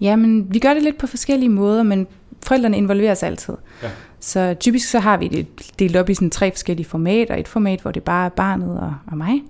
Ja, 0.00 0.16
men 0.16 0.54
vi 0.54 0.58
gør 0.58 0.74
det 0.74 0.82
lidt 0.82 0.98
på 0.98 1.06
forskellige 1.06 1.48
måder, 1.48 1.82
men 1.82 2.06
forældrene 2.42 2.76
involverer 2.76 3.14
sig 3.14 3.28
altid. 3.28 3.54
Ja. 3.82 3.88
Så 4.20 4.56
typisk 4.60 4.90
så 4.90 4.98
har 4.98 5.16
vi 5.16 5.28
det 5.28 5.46
delt 5.78 5.96
op 5.96 6.10
i 6.10 6.14
sådan 6.14 6.30
tre 6.30 6.50
forskellige 6.50 6.86
formater. 6.86 7.36
Et 7.36 7.48
format, 7.48 7.80
hvor 7.80 7.90
det 7.90 8.02
bare 8.02 8.26
er 8.26 8.30
barnet 8.30 8.80
og, 8.80 8.94
og 9.06 9.16
mig, 9.16 9.42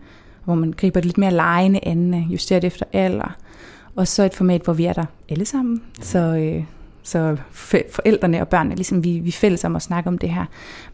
hvor 0.45 0.55
man 0.55 0.73
griber 0.77 1.01
det 1.01 1.05
lidt 1.05 1.19
mere 1.19 1.31
lejende 1.31 1.81
an, 1.83 2.15
justeret 2.15 2.65
efter 2.65 2.87
alder. 2.93 3.37
Og 3.97 4.09
så 4.09 4.23
et 4.23 4.35
format, 4.35 4.63
hvor 4.63 4.73
vi 4.73 4.85
er 4.85 4.93
der 4.93 5.05
alle 5.29 5.45
sammen. 5.45 5.83
Så, 6.01 6.19
øh, 6.19 6.65
så 7.03 7.37
forældrene 7.91 8.41
og 8.41 8.49
børnene, 8.49 8.75
ligesom 8.75 9.05
vi, 9.05 9.19
vi 9.19 9.29
er 9.29 9.33
fælles 9.33 9.65
om 9.65 9.77
at 9.77 9.83
snakke 9.83 10.09
om 10.09 10.19
det 10.19 10.29
her. 10.29 10.45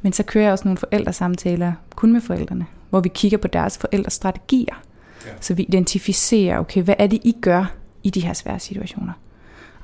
Men 0.02 0.12
så 0.12 0.22
kører 0.22 0.44
jeg 0.44 0.52
også 0.52 0.64
nogle 0.64 0.78
forældresamtaler, 0.78 1.72
kun 1.94 2.12
med 2.12 2.20
forældrene, 2.20 2.66
hvor 2.90 3.00
vi 3.00 3.08
kigger 3.08 3.38
på 3.38 3.48
deres 3.48 3.78
forældrestrategier. 3.78 4.82
Ja. 5.26 5.30
Så 5.40 5.54
vi 5.54 5.62
identificerer, 5.62 6.58
okay, 6.58 6.82
hvad 6.82 6.94
er 6.98 7.06
det, 7.06 7.20
I 7.24 7.36
gør 7.40 7.72
i 8.02 8.10
de 8.10 8.20
her 8.20 8.32
svære 8.32 8.58
situationer? 8.58 9.12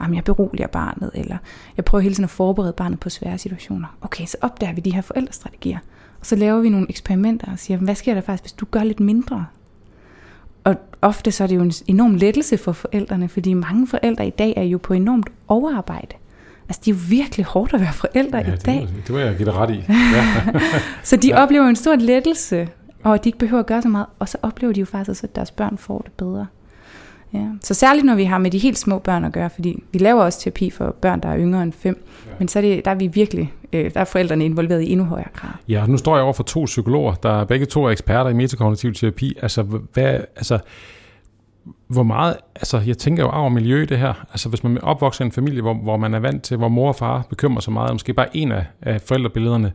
Jamen, 0.00 0.14
jeg 0.14 0.24
beroliger 0.24 0.66
barnet, 0.66 1.10
eller 1.14 1.36
jeg 1.76 1.84
prøver 1.84 2.02
hele 2.02 2.14
tiden 2.14 2.24
at 2.24 2.30
forberede 2.30 2.72
barnet 2.72 3.00
på 3.00 3.10
svære 3.10 3.38
situationer. 3.38 3.96
Okay, 4.00 4.26
så 4.26 4.36
opdager 4.40 4.72
vi 4.72 4.80
de 4.80 4.94
her 4.94 5.00
forældrestrategier. 5.00 5.78
Og 6.20 6.26
så 6.26 6.36
laver 6.36 6.60
vi 6.60 6.68
nogle 6.68 6.86
eksperimenter 6.88 7.52
og 7.52 7.58
siger, 7.58 7.78
hvad 7.78 7.94
sker 7.94 8.14
der 8.14 8.20
faktisk, 8.20 8.44
hvis 8.44 8.52
du 8.52 8.66
gør 8.70 8.84
lidt 8.84 9.00
mindre? 9.00 9.46
Og 10.64 10.76
ofte 11.02 11.32
så 11.32 11.44
er 11.44 11.48
det 11.48 11.56
jo 11.56 11.62
en 11.62 11.72
enorm 11.86 12.14
lettelse 12.14 12.58
for 12.58 12.72
forældrene, 12.72 13.28
fordi 13.28 13.54
mange 13.54 13.86
forældre 13.86 14.26
i 14.26 14.30
dag 14.30 14.54
er 14.56 14.62
jo 14.62 14.78
på 14.78 14.94
enormt 14.94 15.26
overarbejde. 15.48 16.16
Altså, 16.68 16.80
det 16.84 16.90
er 16.90 16.94
jo 16.94 17.00
virkelig 17.08 17.46
hårdt 17.46 17.74
at 17.74 17.80
være 17.80 17.92
forældre 17.92 18.38
ja, 18.38 18.48
i 18.48 18.50
det, 18.50 18.66
dag. 18.66 18.80
Det, 18.80 19.06
det 19.06 19.14
var 19.14 19.20
jeg 19.20 19.36
give 19.36 19.46
dig 19.46 19.54
ret 19.54 19.70
i. 19.70 19.84
Ja. 20.14 20.70
så 21.02 21.16
de 21.16 21.28
ja. 21.28 21.42
oplever 21.42 21.66
en 21.66 21.76
stor 21.76 21.96
lettelse, 21.96 22.68
og 23.02 23.14
at 23.14 23.24
de 23.24 23.28
ikke 23.28 23.38
behøver 23.38 23.60
at 23.60 23.66
gøre 23.66 23.82
så 23.82 23.88
meget. 23.88 24.06
Og 24.18 24.28
så 24.28 24.38
oplever 24.42 24.72
de 24.72 24.80
jo 24.80 24.86
faktisk 24.86 25.10
også, 25.10 25.26
at 25.26 25.36
deres 25.36 25.50
børn 25.50 25.78
får 25.78 25.98
det 25.98 26.12
bedre. 26.12 26.46
Ja. 27.34 27.46
Så 27.60 27.74
særligt 27.74 28.06
når 28.06 28.14
vi 28.14 28.24
har 28.24 28.38
med 28.38 28.50
de 28.50 28.58
helt 28.58 28.78
små 28.78 28.98
børn 28.98 29.24
at 29.24 29.32
gøre, 29.32 29.50
fordi 29.50 29.82
vi 29.92 29.98
laver 29.98 30.22
også 30.22 30.40
terapi 30.40 30.70
for 30.70 30.96
børn, 31.00 31.20
der 31.20 31.28
er 31.28 31.38
yngre 31.38 31.62
end 31.62 31.72
fem, 31.72 32.04
ja. 32.26 32.32
men 32.38 32.48
så 32.48 32.58
er 32.58 32.60
det, 32.62 32.84
der 32.84 32.90
er 32.90 32.94
vi 32.94 33.06
virkelig, 33.06 33.52
øh, 33.72 33.94
der 33.94 34.00
er 34.00 34.04
forældrene 34.04 34.44
involveret 34.44 34.82
i 34.82 34.92
endnu 34.92 35.06
højere 35.06 35.28
grad. 35.34 35.50
Ja, 35.68 35.86
nu 35.86 35.96
står 35.96 36.16
jeg 36.16 36.24
over 36.24 36.32
for 36.32 36.42
to 36.42 36.64
psykologer, 36.64 37.14
der 37.14 37.44
begge 37.44 37.66
to 37.66 37.84
er 37.84 37.90
eksperter 37.90 38.30
i 38.30 38.34
metakognitiv 38.34 38.94
terapi. 38.94 39.36
Altså, 39.42 39.62
hvad, 39.62 40.20
altså, 40.36 40.58
hvor 41.88 42.02
meget, 42.02 42.36
altså 42.56 42.82
jeg 42.86 42.98
tænker 42.98 43.22
jo 43.22 43.30
over 43.30 43.48
miljø 43.48 43.82
i 43.82 43.86
det 43.86 43.98
her. 43.98 44.26
Altså 44.30 44.48
hvis 44.48 44.64
man 44.64 44.78
opvokser 44.78 45.24
i 45.24 45.26
en 45.26 45.32
familie, 45.32 45.62
hvor, 45.62 45.74
hvor 45.74 45.96
man 45.96 46.14
er 46.14 46.18
vant 46.18 46.42
til, 46.42 46.56
hvor 46.56 46.68
mor 46.68 46.88
og 46.88 46.96
far 46.96 47.26
bekymrer 47.30 47.60
sig 47.60 47.72
meget, 47.72 47.92
måske 47.92 48.14
bare 48.14 48.36
en 48.36 48.52
af, 48.52 48.66
af 48.82 49.00
forældrebillederne, 49.00 49.72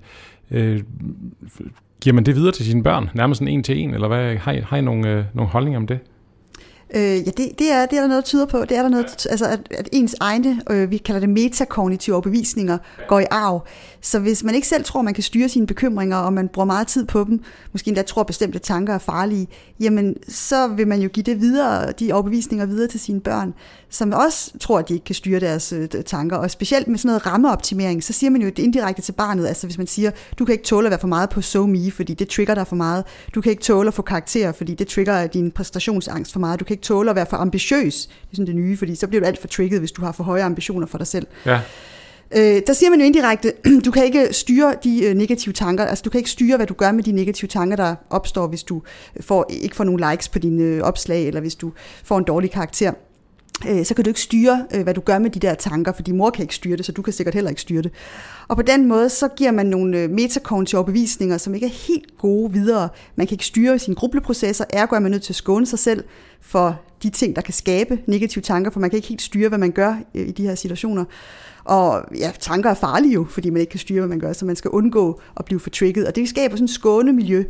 øh, 0.51 0.83
giver 2.01 2.13
man 2.13 2.23
det 2.23 2.35
videre 2.35 2.51
til 2.51 2.65
sine 2.65 2.83
børn, 2.83 3.09
nærmest 3.13 3.39
sådan 3.39 3.53
en 3.53 3.63
til 3.63 3.79
en, 3.79 3.93
eller 3.93 4.07
hvad, 4.07 4.35
har 4.35 4.51
I, 4.51 4.59
har 4.59 4.77
I 4.77 4.81
nogle, 4.81 5.09
øh, 5.09 5.23
nogle 5.33 5.51
holdninger 5.51 5.79
om 5.79 5.87
det? 5.87 5.99
Øh, 6.95 7.01
ja, 7.01 7.31
det, 7.37 7.59
det, 7.59 7.71
er, 7.71 7.85
det 7.85 7.97
er 7.97 8.01
der 8.01 8.07
noget, 8.07 8.23
der 8.23 8.27
tyder 8.27 8.45
på. 8.45 8.65
Det 8.65 8.77
er 8.77 8.81
der 8.81 8.89
noget, 8.89 9.27
altså 9.29 9.45
at, 9.45 9.59
at 9.71 9.89
ens 9.91 10.15
egne, 10.19 10.61
øh, 10.69 10.91
vi 10.91 10.97
kalder 10.97 11.19
det 11.19 11.29
metakognitive 11.29 12.15
overbevisninger, 12.15 12.77
går 13.07 13.19
i 13.19 13.25
arv. 13.31 13.61
Så 14.01 14.19
hvis 14.19 14.43
man 14.43 14.55
ikke 14.55 14.67
selv 14.67 14.83
tror, 14.83 15.01
man 15.01 15.13
kan 15.13 15.23
styre 15.23 15.49
sine 15.49 15.67
bekymringer, 15.67 16.17
og 16.17 16.33
man 16.33 16.47
bruger 16.47 16.65
meget 16.65 16.87
tid 16.87 17.05
på 17.05 17.23
dem, 17.23 17.43
måske 17.71 17.87
endda 17.87 18.01
tror, 18.01 18.21
at 18.21 18.27
bestemte 18.27 18.59
tanker 18.59 18.93
er 18.93 18.97
farlige, 18.97 19.47
jamen 19.79 20.15
så 20.27 20.67
vil 20.67 20.87
man 20.87 21.01
jo 21.01 21.09
give 21.09 21.23
det 21.23 21.41
videre, 21.41 21.91
de 21.91 22.13
overbevisninger 22.13 22.65
videre 22.65 22.87
til 22.87 22.99
sine 22.99 23.21
børn, 23.21 23.53
som 23.89 24.13
også 24.13 24.51
tror, 24.59 24.79
at 24.79 24.89
de 24.89 24.93
ikke 24.93 25.05
kan 25.05 25.15
styre 25.15 25.39
deres 25.39 25.73
øh, 25.73 25.87
tanker. 26.05 26.37
Og 26.37 26.51
specielt 26.51 26.87
med 26.87 26.97
sådan 26.97 27.07
noget 27.07 27.25
rammeoptimering, 27.25 28.03
så 28.03 28.13
siger 28.13 28.29
man 28.29 28.41
jo 28.41 28.47
det 28.47 28.59
indirekte 28.59 29.01
til 29.01 29.11
barnet. 29.11 29.47
Altså 29.47 29.67
hvis 29.67 29.77
man 29.77 29.87
siger, 29.87 30.11
du 30.39 30.45
kan 30.45 30.53
ikke 30.53 30.63
tåle 30.63 30.87
at 30.87 30.91
være 30.91 30.99
for 30.99 31.07
meget 31.07 31.29
på 31.29 31.41
so 31.41 31.65
me, 31.65 31.91
fordi 31.91 32.13
det 32.13 32.29
trigger 32.29 32.55
dig 32.55 32.67
for 32.67 32.75
meget. 32.75 33.03
Du 33.35 33.41
kan 33.41 33.49
ikke 33.49 33.63
tåle 33.63 33.87
at 33.87 33.93
få 33.93 34.01
karakterer, 34.01 34.51
fordi 34.51 34.73
det 34.75 34.87
trigger 34.87 35.27
din 35.27 35.51
præstationsangst 35.51 36.33
for 36.33 36.39
meget. 36.39 36.59
Du 36.59 36.65
kan 36.65 36.73
ikke 36.73 36.83
tåle 36.83 37.09
at 37.09 37.15
være 37.15 37.25
for 37.29 37.37
ambitiøs. 37.37 38.05
Det 38.05 38.31
er 38.31 38.35
sådan 38.35 38.47
det 38.47 38.55
nye, 38.55 38.77
fordi 38.77 38.95
så 38.95 39.07
bliver 39.07 39.21
du 39.21 39.27
alt 39.27 39.41
for 39.41 39.47
trigget, 39.47 39.79
hvis 39.79 39.91
du 39.91 40.01
har 40.01 40.11
for 40.11 40.23
høje 40.23 40.43
ambitioner 40.43 40.87
for 40.87 40.97
dig 40.97 41.07
selv. 41.07 41.27
Ja. 41.45 41.61
Øh, 42.35 42.61
der 42.67 42.73
siger 42.73 42.89
man 42.89 42.99
jo 42.99 43.05
indirekte, 43.05 43.53
du 43.85 43.91
kan 43.91 44.05
ikke 44.05 44.27
styre 44.31 44.75
de 44.83 45.05
øh, 45.05 45.13
negative 45.13 45.53
tanker, 45.53 45.85
altså 45.85 46.01
du 46.01 46.09
kan 46.09 46.17
ikke 46.17 46.29
styre, 46.29 46.57
hvad 46.57 46.67
du 46.67 46.73
gør 46.73 46.91
med 46.91 47.03
de 47.03 47.11
negative 47.11 47.47
tanker, 47.47 47.75
der 47.75 47.95
opstår, 48.09 48.47
hvis 48.47 48.63
du 48.63 48.81
øh, 49.15 49.23
får, 49.23 49.45
ikke 49.49 49.75
får 49.75 49.83
nogle 49.83 50.11
likes 50.11 50.29
på 50.29 50.39
dine 50.39 50.63
øh, 50.63 50.81
opslag, 50.81 51.27
eller 51.27 51.41
hvis 51.41 51.55
du 51.55 51.71
får 52.03 52.17
en 52.17 52.23
dårlig 52.23 52.51
karakter. 52.51 52.93
Øh, 53.67 53.85
så 53.85 53.93
kan 53.93 54.03
du 54.03 54.09
ikke 54.09 54.21
styre, 54.21 54.65
øh, 54.75 54.83
hvad 54.83 54.93
du 54.93 55.01
gør 55.01 55.19
med 55.19 55.29
de 55.29 55.39
der 55.39 55.53
tanker, 55.53 55.91
fordi 55.91 56.11
mor 56.11 56.29
kan 56.29 56.41
ikke 56.41 56.55
styre 56.55 56.77
det, 56.77 56.85
så 56.85 56.91
du 56.91 57.01
kan 57.01 57.13
sikkert 57.13 57.35
heller 57.35 57.49
ikke 57.49 57.61
styre 57.61 57.81
det. 57.81 57.91
Og 58.47 58.55
på 58.55 58.61
den 58.61 58.85
måde, 58.85 59.09
så 59.09 59.27
giver 59.27 59.51
man 59.51 59.65
nogle 59.65 59.97
øh, 59.97 60.09
metakognitive 60.09 60.79
overbevisninger, 60.79 61.37
som 61.37 61.53
ikke 61.53 61.65
er 61.65 61.87
helt 61.87 62.17
gode 62.17 62.53
videre. 62.53 62.89
Man 63.15 63.27
kan 63.27 63.33
ikke 63.33 63.45
styre 63.45 63.79
sine 63.79 63.95
grubleprocesser, 63.95 64.65
ergo 64.69 64.95
er 64.95 64.99
man 64.99 65.11
nødt 65.11 65.23
til 65.23 65.31
at 65.31 65.35
skåne 65.35 65.65
sig 65.65 65.79
selv 65.79 66.03
for 66.41 66.79
de 67.03 67.09
ting, 67.09 67.35
der 67.35 67.41
kan 67.41 67.53
skabe 67.53 67.99
negative 68.07 68.41
tanker, 68.41 68.71
for 68.71 68.79
man 68.79 68.89
kan 68.89 68.97
ikke 68.97 69.07
helt 69.07 69.21
styre, 69.21 69.49
hvad 69.49 69.59
man 69.59 69.71
gør 69.71 69.95
øh, 70.15 70.27
i 70.27 70.31
de 70.31 70.43
her 70.43 70.55
situationer. 70.55 71.05
Og 71.69 72.03
ja, 72.17 72.31
tanker 72.39 72.69
er 72.69 72.73
farlige 72.73 73.13
jo, 73.13 73.25
fordi 73.29 73.49
man 73.49 73.59
ikke 73.59 73.71
kan 73.71 73.79
styre, 73.79 73.99
hvad 73.99 74.09
man 74.09 74.19
gør, 74.19 74.33
så 74.33 74.45
man 74.45 74.55
skal 74.55 74.71
undgå 74.71 75.19
at 75.37 75.45
blive 75.45 75.59
for 75.59 75.69
trigget. 75.69 76.07
Og 76.07 76.15
det 76.15 76.29
skaber 76.29 76.55
sådan 76.55 76.65
et 76.65 76.69
skåne 76.69 77.13
miljø, 77.13 77.43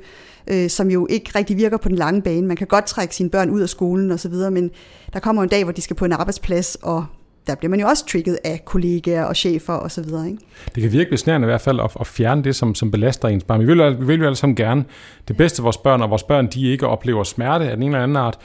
øh, 0.47 0.69
som 0.69 0.91
jo 0.91 1.07
ikke 1.09 1.31
rigtig 1.35 1.57
virker 1.57 1.77
på 1.77 1.89
den 1.89 1.95
lange 1.95 2.21
bane. 2.21 2.47
Man 2.47 2.57
kan 2.57 2.67
godt 2.67 2.85
trække 2.85 3.15
sine 3.15 3.29
børn 3.29 3.49
ud 3.49 3.61
af 3.61 3.69
skolen 3.69 4.11
osv., 4.11 4.33
men 4.33 4.71
der 5.13 5.19
kommer 5.19 5.43
en 5.43 5.49
dag, 5.49 5.63
hvor 5.63 5.73
de 5.73 5.81
skal 5.81 5.95
på 5.95 6.05
en 6.05 6.11
arbejdsplads, 6.11 6.75
og 6.75 7.05
der 7.49 7.55
bliver 7.55 7.69
man 7.69 7.79
jo 7.79 7.87
også 7.87 8.05
trigget 8.05 8.37
af 8.43 8.65
kollegaer 8.65 9.23
og 9.23 9.35
chefer 9.35 9.73
og 9.73 9.91
så 9.91 10.01
videre. 10.01 10.27
Ikke? 10.27 10.39
Det 10.75 10.83
kan 10.83 10.91
virke 10.91 11.09
besnærende 11.09 11.45
i 11.45 11.49
hvert 11.49 11.61
fald 11.61 11.79
at, 11.79 11.91
at 11.99 12.07
fjerne 12.07 12.43
det, 12.43 12.55
som, 12.55 12.75
som 12.75 12.91
belaster 12.91 13.27
ens 13.27 13.43
barn. 13.43 13.59
Vi 13.59 13.65
vil, 13.65 13.99
vi 13.99 14.05
vil 14.05 14.19
jo 14.19 14.25
alle 14.25 14.35
sammen 14.35 14.55
gerne 14.55 14.85
det 15.27 15.37
bedste 15.37 15.55
for 15.57 15.63
vores 15.63 15.77
børn, 15.77 16.01
og 16.01 16.09
vores 16.09 16.23
børn 16.23 16.47
de 16.47 16.71
ikke 16.71 16.87
oplever 16.87 17.23
smerte 17.23 17.65
af 17.65 17.77
den 17.77 17.83
ene 17.83 17.97
eller 17.97 18.03
anden 18.03 18.17
art. 18.17 18.37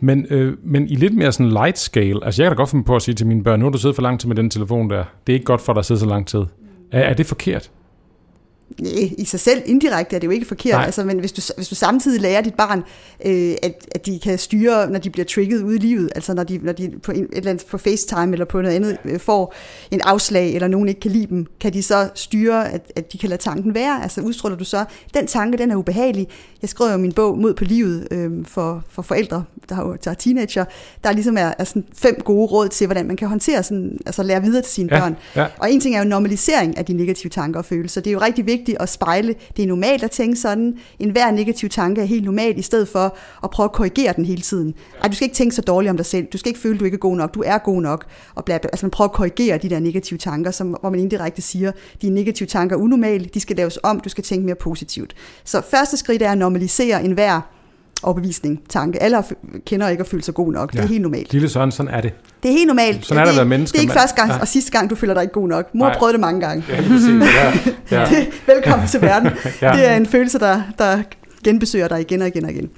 Men, 0.00 0.26
øh, 0.30 0.56
men 0.64 0.88
i 0.88 0.94
lidt 0.94 1.14
mere 1.14 1.32
sådan 1.32 1.52
light 1.52 1.78
scale, 1.78 2.24
altså 2.24 2.42
jeg 2.42 2.50
kan 2.50 2.56
da 2.56 2.60
godt 2.60 2.70
finde 2.70 2.84
på 2.84 2.96
at 2.96 3.02
sige 3.02 3.14
til 3.14 3.26
mine 3.26 3.44
børn, 3.44 3.60
nu 3.60 3.66
har 3.66 3.70
du 3.70 3.78
siddet 3.78 3.94
for 3.94 4.02
lang 4.02 4.20
tid 4.20 4.28
med 4.28 4.36
den 4.36 4.50
telefon 4.50 4.90
der. 4.90 5.04
Det 5.26 5.32
er 5.32 5.34
ikke 5.34 5.46
godt 5.46 5.60
for 5.60 5.72
dig 5.72 5.78
at 5.78 5.86
sidde 5.86 6.00
så 6.00 6.06
lang 6.06 6.26
tid. 6.26 6.42
Er, 6.92 7.00
er 7.00 7.14
det 7.14 7.26
forkert? 7.26 7.70
I 9.18 9.24
sig 9.24 9.40
selv 9.40 9.62
indirekte 9.66 10.16
er 10.16 10.20
det 10.20 10.26
jo 10.26 10.30
ikke 10.32 10.46
forkert, 10.46 10.84
altså, 10.84 11.04
men 11.04 11.18
hvis 11.18 11.32
du, 11.32 11.42
hvis 11.56 11.68
du 11.68 11.74
samtidig 11.74 12.20
lærer 12.20 12.40
dit 12.40 12.54
barn, 12.54 12.82
øh, 13.24 13.54
at, 13.62 13.88
at 13.92 14.06
de 14.06 14.18
kan 14.22 14.38
styre, 14.38 14.90
når 14.90 14.98
de 14.98 15.10
bliver 15.10 15.24
trigget 15.24 15.62
ude 15.62 15.76
i 15.76 15.78
livet, 15.78 16.10
altså 16.14 16.34
når 16.34 16.44
de, 16.44 16.58
når 16.62 16.72
de 16.72 16.90
på, 17.02 17.12
en, 17.12 17.22
et 17.22 17.28
eller 17.32 17.50
andet, 17.50 17.66
på 17.66 17.78
FaceTime 17.78 18.32
eller 18.32 18.44
på 18.44 18.62
noget 18.62 18.74
andet 18.74 18.98
øh, 19.04 19.20
får 19.20 19.54
en 19.90 20.00
afslag, 20.00 20.54
eller 20.54 20.68
nogen 20.68 20.88
ikke 20.88 21.00
kan 21.00 21.10
lide 21.10 21.26
dem, 21.26 21.46
kan 21.60 21.72
de 21.72 21.82
så 21.82 22.08
styre, 22.14 22.72
at, 22.72 22.92
at 22.96 23.12
de 23.12 23.18
kan 23.18 23.28
lade 23.28 23.42
tanken 23.42 23.74
være? 23.74 24.02
Altså 24.02 24.20
udstråler 24.20 24.56
du 24.56 24.64
så, 24.64 24.84
den 25.14 25.26
tanke, 25.26 25.58
den 25.58 25.70
er 25.70 25.76
ubehagelig. 25.76 26.28
Jeg 26.62 26.70
skrev 26.70 26.92
jo 26.92 26.96
min 26.96 27.12
bog 27.12 27.38
Mod 27.38 27.54
på 27.54 27.64
livet 27.64 28.08
øh, 28.10 28.30
for, 28.46 28.84
for 28.90 29.02
forældre, 29.02 29.44
der 29.68 29.74
har, 29.74 29.96
der 30.04 30.10
er 30.10 30.14
teenager, 30.14 30.64
der 31.04 31.12
ligesom 31.12 31.36
er, 31.38 31.52
er 31.58 31.64
sådan 31.64 31.84
fem 31.96 32.20
gode 32.24 32.46
råd 32.46 32.68
til, 32.68 32.86
hvordan 32.86 33.06
man 33.06 33.16
kan 33.16 33.28
håndtere 33.28 33.62
sådan, 33.62 33.98
altså 34.06 34.22
lære 34.22 34.42
videre 34.42 34.62
til 34.62 34.72
sine 34.72 34.88
Ja, 34.92 35.00
børn. 35.00 35.16
ja. 35.36 35.46
Og 35.58 35.72
en 35.72 35.80
ting 35.80 35.94
er 35.96 35.98
jo 36.02 36.08
normalisering 36.08 36.78
af 36.78 36.84
de 36.84 36.92
negative 36.92 37.30
tanker 37.30 37.58
og 37.60 37.64
følelser. 37.64 38.00
Det 38.00 38.10
er 38.10 38.12
jo 38.12 38.20
rigtig 38.20 38.46
vigtigt 38.46 38.57
at 38.80 38.88
spejle, 38.88 39.34
det 39.56 39.62
er 39.62 39.66
normalt 39.66 40.02
at 40.02 40.10
tænke 40.10 40.36
sådan, 40.36 40.78
en 40.98 41.10
hver 41.10 41.30
negativ 41.30 41.68
tanke 41.68 42.00
er 42.00 42.04
helt 42.04 42.24
normal, 42.24 42.58
i 42.58 42.62
stedet 42.62 42.88
for 42.88 43.16
at 43.44 43.50
prøve 43.50 43.64
at 43.64 43.72
korrigere 43.72 44.12
den 44.16 44.24
hele 44.24 44.42
tiden. 44.42 44.74
Ej, 45.02 45.08
du 45.08 45.14
skal 45.14 45.24
ikke 45.24 45.34
tænke 45.34 45.54
så 45.54 45.62
dårligt 45.62 45.90
om 45.90 45.96
dig 45.96 46.06
selv, 46.06 46.26
du 46.26 46.38
skal 46.38 46.50
ikke 46.50 46.60
føle, 46.60 46.74
at 46.74 46.80
du 46.80 46.84
ikke 46.84 46.94
er 46.94 46.98
god 46.98 47.16
nok, 47.16 47.34
du 47.34 47.42
er 47.46 47.58
god 47.58 47.82
nok, 47.82 48.06
og 48.34 48.44
bla, 48.44 48.58
bla. 48.58 48.70
altså 48.72 48.86
man 48.86 48.90
prøver 48.90 49.08
at 49.08 49.14
korrigere 49.14 49.58
de 49.58 49.70
der 49.70 49.80
negative 49.80 50.18
tanker, 50.18 50.50
som, 50.50 50.76
hvor 50.80 50.90
man 50.90 51.00
indirekte 51.00 51.42
siger, 51.42 51.72
de 52.02 52.10
negative 52.10 52.46
tanker 52.46 52.76
er 52.76 52.80
unormale, 52.80 53.24
de 53.34 53.40
skal 53.40 53.56
laves 53.56 53.78
om, 53.82 54.00
du 54.00 54.08
skal 54.08 54.24
tænke 54.24 54.46
mere 54.46 54.54
positivt. 54.54 55.14
Så 55.44 55.60
første 55.70 55.96
skridt 55.96 56.22
er 56.22 56.32
at 56.32 56.38
normalisere 56.38 57.04
en 57.04 57.12
hver 57.12 57.57
overbevisning, 58.02 58.60
tanke. 58.68 59.02
Alle 59.02 59.22
kender 59.66 59.88
ikke 59.88 60.00
at 60.00 60.06
føle 60.08 60.22
sig 60.22 60.34
god 60.34 60.52
nok. 60.52 60.72
Det 60.72 60.80
er 60.80 60.86
helt 60.86 61.02
normalt. 61.02 61.32
Lille 61.32 61.48
Søren, 61.48 61.72
sådan 61.72 61.92
er 61.94 62.00
det. 62.00 62.12
Det 62.42 62.48
er 62.48 62.52
helt 62.52 62.66
normalt. 62.66 63.06
Sådan 63.06 63.20
er 63.20 63.24
det, 63.24 63.30
at 63.30 63.36
være 63.36 63.44
mennesker, 63.46 63.76
Det 63.76 63.78
er 63.78 63.82
ikke 63.82 64.00
første 64.00 64.16
gang 64.16 64.30
Ja. 64.32 64.38
og 64.40 64.48
sidste 64.48 64.70
gang, 64.70 64.90
du 64.90 64.94
føler 64.94 65.14
dig 65.14 65.22
ikke 65.22 65.32
god 65.32 65.48
nok. 65.48 65.74
Mor 65.74 65.86
Nej. 65.86 65.98
prøvede 65.98 66.12
det 66.12 66.20
mange 66.20 66.40
gange. 66.40 66.64
Ja, 66.68 66.76
præcis. 66.76 67.34
Ja, 67.34 67.52
ja. 68.10 68.26
Velkommen 68.46 68.88
til 68.88 69.00
verden. 69.02 69.28
Ja. 69.62 69.72
Det 69.72 69.86
er 69.88 69.96
en 69.96 70.06
følelse, 70.06 70.38
der, 70.38 70.62
der 70.78 70.98
genbesøger 71.44 71.88
dig 71.88 72.00
igen 72.00 72.22
og 72.22 72.28
igen 72.28 72.44
og 72.44 72.50
igen. 72.50 72.70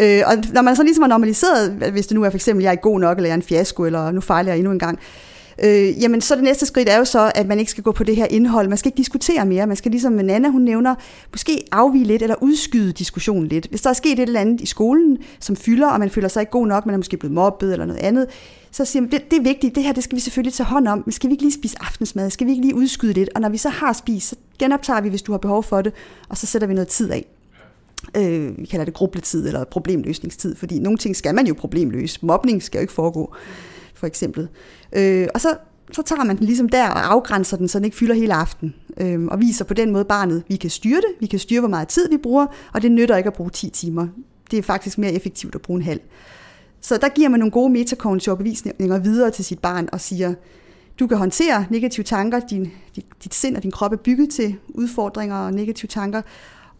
Øh, 0.00 0.22
og 0.26 0.34
når 0.52 0.62
man 0.62 0.76
så 0.76 0.82
ligesom 0.82 1.02
har 1.02 1.08
normaliseret, 1.08 1.70
hvis 1.92 2.06
det 2.06 2.14
nu 2.14 2.24
er 2.24 2.30
for 2.30 2.36
eksempel, 2.36 2.62
jeg 2.62 2.68
er 2.68 2.72
ikke 2.72 2.82
god 2.82 3.00
nok, 3.00 3.16
eller 3.16 3.28
jeg 3.28 3.32
er 3.32 3.36
en 3.36 3.42
fiasko, 3.42 3.84
eller 3.84 4.10
nu 4.10 4.20
fejler 4.20 4.52
jeg 4.52 4.58
endnu 4.58 4.72
en 4.72 4.78
gang, 4.78 4.98
øh, 4.98 5.29
Øh, 5.62 6.02
jamen 6.02 6.20
så 6.20 6.34
det 6.34 6.44
næste 6.44 6.66
skridt 6.66 6.88
er 6.88 6.98
jo 6.98 7.04
så, 7.04 7.32
at 7.34 7.46
man 7.46 7.58
ikke 7.58 7.70
skal 7.70 7.84
gå 7.84 7.92
på 7.92 8.04
det 8.04 8.16
her 8.16 8.26
indhold. 8.30 8.68
Man 8.68 8.78
skal 8.78 8.88
ikke 8.88 8.96
diskutere 8.96 9.46
mere. 9.46 9.66
Man 9.66 9.76
skal 9.76 9.90
ligesom 9.90 10.12
Nana, 10.12 10.48
hun 10.48 10.62
nævner, 10.62 10.94
måske 11.32 11.64
afvige 11.72 12.04
lidt, 12.04 12.22
eller 12.22 12.36
udskyde 12.40 12.92
diskussionen 12.92 13.46
lidt. 13.46 13.66
Hvis 13.66 13.80
der 13.80 13.90
er 13.90 13.94
sket 13.94 14.12
et 14.12 14.20
eller 14.20 14.40
andet 14.40 14.60
i 14.60 14.66
skolen, 14.66 15.18
som 15.40 15.56
fylder, 15.56 15.88
og 15.88 16.00
man 16.00 16.10
føler 16.10 16.28
sig 16.28 16.40
ikke 16.40 16.52
god 16.52 16.66
nok, 16.66 16.86
man 16.86 16.92
er 16.94 16.98
måske 16.98 17.16
blevet 17.16 17.34
mobbet 17.34 17.72
eller 17.72 17.86
noget 17.86 18.00
andet, 18.00 18.26
så 18.70 18.84
siger 18.84 19.00
man, 19.00 19.10
det, 19.10 19.30
det 19.30 19.38
er 19.38 19.42
vigtigt, 19.42 19.74
det 19.74 19.82
her 19.82 19.92
det 19.92 20.04
skal 20.04 20.16
vi 20.16 20.20
selvfølgelig 20.20 20.54
tage 20.54 20.66
hånd 20.66 20.88
om, 20.88 21.02
men 21.06 21.12
skal 21.12 21.28
vi 21.28 21.32
ikke 21.32 21.44
lige 21.44 21.54
spise 21.54 21.76
aftensmad, 21.80 22.30
skal 22.30 22.46
vi 22.46 22.52
ikke 22.52 22.62
lige 22.62 22.74
udskyde 22.74 23.12
lidt, 23.12 23.30
og 23.34 23.40
når 23.40 23.48
vi 23.48 23.56
så 23.56 23.68
har 23.68 23.92
spist, 23.92 24.28
så 24.28 24.36
genoptager 24.58 25.00
vi, 25.00 25.08
hvis 25.08 25.22
du 25.22 25.32
har 25.32 25.38
behov 25.38 25.62
for 25.62 25.82
det, 25.82 25.92
og 26.28 26.36
så 26.36 26.46
sætter 26.46 26.68
vi 26.68 26.74
noget 26.74 26.88
tid 26.88 27.10
af. 27.10 27.26
Øh, 28.16 28.58
vi 28.58 28.66
kalder 28.66 28.84
det 28.84 28.94
grubletid 28.94 29.46
eller 29.46 29.64
problemløsningstid, 29.64 30.56
fordi 30.56 30.78
nogle 30.78 30.98
ting 30.98 31.16
skal 31.16 31.34
man 31.34 31.46
jo 31.46 31.54
problemløse. 31.54 32.18
Mobning 32.22 32.62
skal 32.62 32.78
jo 32.78 32.80
ikke 32.80 32.92
foregå 32.92 33.34
for 34.00 34.06
eksempel. 34.06 34.48
Øh, 34.92 35.28
og 35.34 35.40
så, 35.40 35.56
så 35.92 36.02
tager 36.02 36.24
man 36.24 36.36
den 36.36 36.46
ligesom 36.46 36.68
der 36.68 36.88
og 36.88 37.12
afgrænser 37.12 37.56
den, 37.56 37.68
så 37.68 37.78
den 37.78 37.84
ikke 37.84 37.96
fylder 37.96 38.14
hele 38.14 38.34
aften. 38.34 38.74
Øh, 39.00 39.24
og 39.24 39.40
viser 39.40 39.64
på 39.64 39.74
den 39.74 39.92
måde 39.92 40.04
barnet, 40.04 40.42
vi 40.48 40.56
kan 40.56 40.70
styre 40.70 40.96
det, 40.96 41.20
vi 41.20 41.26
kan 41.26 41.38
styre, 41.38 41.60
hvor 41.60 41.68
meget 41.68 41.88
tid 41.88 42.08
vi 42.10 42.16
bruger, 42.16 42.46
og 42.74 42.82
det 42.82 42.92
nytter 42.92 43.16
ikke 43.16 43.26
at 43.26 43.34
bruge 43.34 43.50
10 43.50 43.70
timer. 43.70 44.06
Det 44.50 44.58
er 44.58 44.62
faktisk 44.62 44.98
mere 44.98 45.12
effektivt 45.12 45.54
at 45.54 45.62
bruge 45.62 45.76
en 45.76 45.84
halv. 45.84 46.00
Så 46.80 46.96
der 46.96 47.08
giver 47.08 47.28
man 47.28 47.40
nogle 47.40 47.50
gode 47.50 47.72
metakognitive 47.72 48.36
bevisninger 48.36 48.98
videre 48.98 49.30
til 49.30 49.44
sit 49.44 49.58
barn 49.58 49.88
og 49.92 50.00
siger, 50.00 50.34
du 51.00 51.06
kan 51.06 51.16
håndtere 51.16 51.66
negative 51.70 52.04
tanker, 52.04 52.40
din, 52.40 52.72
dit, 52.96 53.06
dit 53.24 53.34
sind 53.34 53.56
og 53.56 53.62
din 53.62 53.70
krop 53.70 53.92
er 53.92 53.96
bygget 53.96 54.30
til 54.30 54.56
udfordringer 54.68 55.36
og 55.36 55.52
negative 55.52 55.88
tanker, 55.88 56.22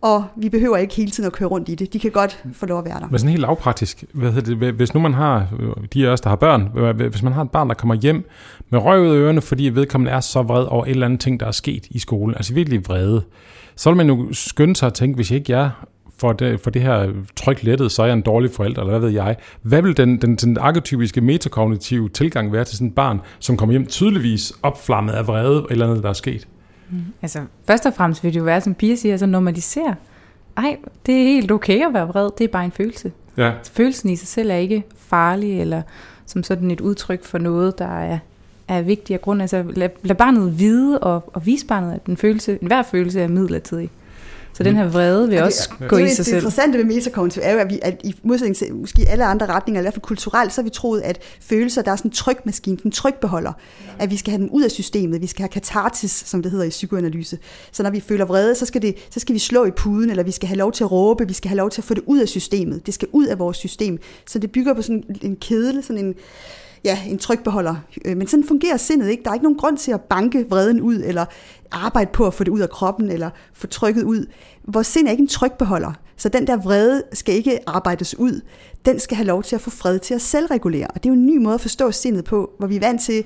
og 0.02 0.24
vi 0.36 0.48
behøver 0.48 0.76
ikke 0.76 0.94
hele 0.94 1.10
tiden 1.10 1.26
at 1.26 1.32
køre 1.32 1.48
rundt 1.48 1.68
i 1.68 1.74
det. 1.74 1.92
De 1.92 1.98
kan 1.98 2.10
godt 2.10 2.44
få 2.52 2.66
lov 2.66 2.78
at 2.78 2.84
være 2.84 3.00
der. 3.00 3.06
Men 3.10 3.18
sådan 3.18 3.30
helt 3.30 3.40
lavpraktisk, 3.40 4.04
hvad 4.12 4.32
hedder 4.32 4.54
det, 4.54 4.74
hvis 4.74 4.94
nu 4.94 5.00
man 5.00 5.14
har, 5.14 5.46
øh, 5.60 5.72
de 5.94 6.08
af 6.08 6.12
os, 6.12 6.20
der 6.20 6.28
har 6.28 6.36
børn, 6.36 6.92
hvis 7.10 7.22
man 7.22 7.32
har 7.32 7.42
et 7.42 7.50
barn, 7.50 7.68
der 7.68 7.74
kommer 7.74 7.94
hjem 7.94 8.28
med 8.70 8.78
røg 8.78 9.00
ud 9.00 9.08
af 9.08 9.14
ørerne, 9.14 9.40
fordi 9.40 9.64
vedkommende 9.68 10.12
er 10.12 10.20
så 10.20 10.42
vred 10.42 10.64
over 10.64 10.84
et 10.84 10.90
eller 10.90 11.06
andet 11.06 11.20
ting, 11.20 11.40
der 11.40 11.46
er 11.46 11.50
sket 11.50 11.86
i 11.90 11.98
skolen, 11.98 12.34
altså 12.34 12.54
virkelig 12.54 12.86
vrede, 12.86 13.22
så 13.76 13.90
vil 13.90 13.96
man 13.96 14.08
jo 14.08 14.28
skynde 14.32 14.76
sig 14.76 14.86
at 14.86 14.94
tænke, 14.94 15.16
hvis 15.16 15.30
ikke 15.30 15.52
jeg 15.52 15.70
for 16.18 16.32
det, 16.32 16.60
for 16.60 16.70
det 16.70 16.82
her 16.82 17.12
tryk 17.36 17.62
lettet, 17.62 17.92
så 17.92 18.02
er 18.02 18.06
jeg 18.06 18.14
en 18.14 18.22
dårlig 18.22 18.50
forælder, 18.50 18.80
eller 18.80 18.98
hvad 18.98 19.08
ved 19.08 19.16
jeg. 19.16 19.36
Hvad 19.62 19.82
vil 19.82 19.96
den, 19.96 20.16
den, 20.16 20.36
den 20.36 20.58
arketypiske 20.58 21.20
metakognitive 21.20 22.08
tilgang 22.08 22.52
være 22.52 22.64
til 22.64 22.76
sådan 22.76 22.88
et 22.88 22.94
barn, 22.94 23.20
som 23.38 23.56
kommer 23.56 23.72
hjem 23.72 23.86
tydeligvis 23.86 24.52
opflammet 24.62 25.12
af 25.12 25.26
vrede, 25.26 25.66
eller 25.70 25.88
andet, 25.88 26.02
der 26.02 26.08
er 26.08 26.12
sket? 26.12 26.48
Mm. 26.90 26.98
Altså, 27.22 27.40
først 27.66 27.86
og 27.86 27.94
fremmest 27.94 28.24
vil 28.24 28.34
det 28.34 28.40
jo 28.40 28.44
være, 28.44 28.60
som 28.60 28.74
Pia 28.74 28.94
siger, 28.94 29.12
altså 29.12 29.26
normalisere. 29.26 29.94
Ej, 30.56 30.76
det 31.06 31.14
er 31.14 31.24
helt 31.24 31.50
okay 31.50 31.86
at 31.86 31.94
være 31.94 32.08
vred, 32.08 32.30
det 32.38 32.44
er 32.44 32.48
bare 32.48 32.64
en 32.64 32.72
følelse. 32.72 33.12
Ja. 33.36 33.52
Følelsen 33.72 34.10
i 34.10 34.16
sig 34.16 34.28
selv 34.28 34.50
er 34.50 34.56
ikke 34.56 34.84
farlig, 34.96 35.60
eller 35.60 35.82
som 36.26 36.42
sådan 36.42 36.70
et 36.70 36.80
udtryk 36.80 37.24
for 37.24 37.38
noget, 37.38 37.78
der 37.78 38.00
er, 38.00 38.18
er 38.68 38.82
vigtig 38.82 39.14
af 39.14 39.20
grund. 39.20 39.40
Altså, 39.40 39.64
lad, 39.76 39.88
lad 40.02 40.16
barnet 40.16 40.58
vide 40.58 40.98
og, 40.98 41.30
og 41.32 41.46
vise 41.46 41.66
barnet, 41.66 41.94
at 41.94 42.06
den 42.06 42.16
følelse, 42.16 42.58
enhver 42.62 42.82
følelse 42.82 43.20
er 43.20 43.28
midlertidig. 43.28 43.90
Så 44.60 44.64
den 44.64 44.76
her 44.76 44.88
vrede 44.88 45.28
vil 45.28 45.42
også 45.42 45.70
det, 45.78 45.88
gå 45.88 45.98
det, 45.98 46.04
i 46.04 46.08
sig 46.08 46.16
det 46.16 46.26
selv. 46.26 46.34
Det 46.34 46.40
interessante 46.40 46.78
ved 46.78 46.84
metakognitiv 46.84 47.42
er 47.44 47.52
jo, 47.52 47.58
at, 47.58 47.70
vi, 47.70 47.78
at 47.82 48.00
i 48.04 48.14
modsætning 48.22 48.56
til 48.56 48.74
måske 48.74 49.06
alle 49.08 49.24
andre 49.24 49.46
retninger, 49.46 49.80
i 49.80 49.82
hvert 49.82 49.94
fald 49.94 50.02
kulturelt, 50.02 50.52
så 50.52 50.60
har 50.60 50.64
vi 50.64 50.70
troet, 50.70 51.00
at 51.00 51.18
følelser, 51.40 51.82
der 51.82 51.92
er 51.92 51.96
sådan 51.96 52.08
en 52.08 52.12
trykmaskine, 52.14 52.78
en 52.84 52.90
trykbeholder, 52.90 53.52
at 53.98 54.10
vi 54.10 54.16
skal 54.16 54.30
have 54.30 54.40
dem 54.40 54.50
ud 54.52 54.62
af 54.62 54.70
systemet, 54.70 55.22
vi 55.22 55.26
skal 55.26 55.42
have 55.42 55.48
katartis, 55.48 56.10
som 56.26 56.42
det 56.42 56.50
hedder 56.50 56.64
i 56.64 56.68
psykoanalyse. 56.68 57.38
Så 57.72 57.82
når 57.82 57.90
vi 57.90 58.00
føler 58.00 58.24
vrede, 58.24 58.54
så 58.54 58.66
skal, 58.66 58.82
det, 58.82 58.94
så 59.10 59.20
skal 59.20 59.34
vi 59.34 59.38
slå 59.38 59.64
i 59.64 59.70
puden, 59.70 60.10
eller 60.10 60.22
vi 60.22 60.30
skal 60.30 60.48
have 60.48 60.58
lov 60.58 60.72
til 60.72 60.84
at 60.84 60.92
råbe, 60.92 61.28
vi 61.28 61.34
skal 61.34 61.48
have 61.48 61.56
lov 61.56 61.70
til 61.70 61.80
at 61.80 61.84
få 61.84 61.94
det 61.94 62.02
ud 62.06 62.18
af 62.20 62.28
systemet. 62.28 62.86
Det 62.86 62.94
skal 62.94 63.08
ud 63.12 63.26
af 63.26 63.38
vores 63.38 63.56
system. 63.56 63.98
Så 64.26 64.38
det 64.38 64.52
bygger 64.52 64.74
på 64.74 64.82
sådan 64.82 65.04
en 65.22 65.36
kedel, 65.36 65.82
sådan 65.82 66.04
en 66.04 66.14
ja, 66.84 66.98
en 67.06 67.18
trykbeholder. 67.18 67.74
Øh, 68.04 68.16
men 68.16 68.26
sådan 68.26 68.44
fungerer 68.44 68.76
sindet 68.76 69.08
ikke. 69.08 69.22
Der 69.22 69.30
er 69.30 69.34
ikke 69.34 69.44
nogen 69.44 69.58
grund 69.58 69.76
til 69.76 69.92
at 69.92 70.00
banke 70.00 70.46
vreden 70.48 70.80
ud, 70.80 70.96
eller 70.96 71.24
arbejde 71.70 72.10
på 72.12 72.26
at 72.26 72.34
få 72.34 72.44
det 72.44 72.50
ud 72.50 72.60
af 72.60 72.70
kroppen, 72.70 73.10
eller 73.10 73.30
få 73.54 73.66
trykket 73.66 74.02
ud. 74.02 74.26
Vores 74.64 74.86
sind 74.86 75.06
er 75.06 75.10
ikke 75.10 75.20
en 75.20 75.28
trykbeholder. 75.28 75.92
Så 76.16 76.28
den 76.28 76.46
der 76.46 76.56
vrede 76.56 77.02
skal 77.12 77.34
ikke 77.34 77.58
arbejdes 77.66 78.18
ud. 78.18 78.40
Den 78.84 79.00
skal 79.00 79.16
have 79.16 79.26
lov 79.26 79.42
til 79.42 79.54
at 79.54 79.60
få 79.60 79.70
fred 79.70 79.98
til 79.98 80.14
at 80.14 80.20
selvregulere. 80.20 80.86
Og 80.86 80.94
det 80.94 81.08
er 81.08 81.14
jo 81.14 81.20
en 81.20 81.26
ny 81.26 81.36
måde 81.36 81.54
at 81.54 81.60
forstå 81.60 81.90
sindet 81.90 82.24
på, 82.24 82.50
hvor 82.58 82.66
vi 82.66 82.76
er 82.76 82.80
vant 82.80 83.02
til, 83.02 83.24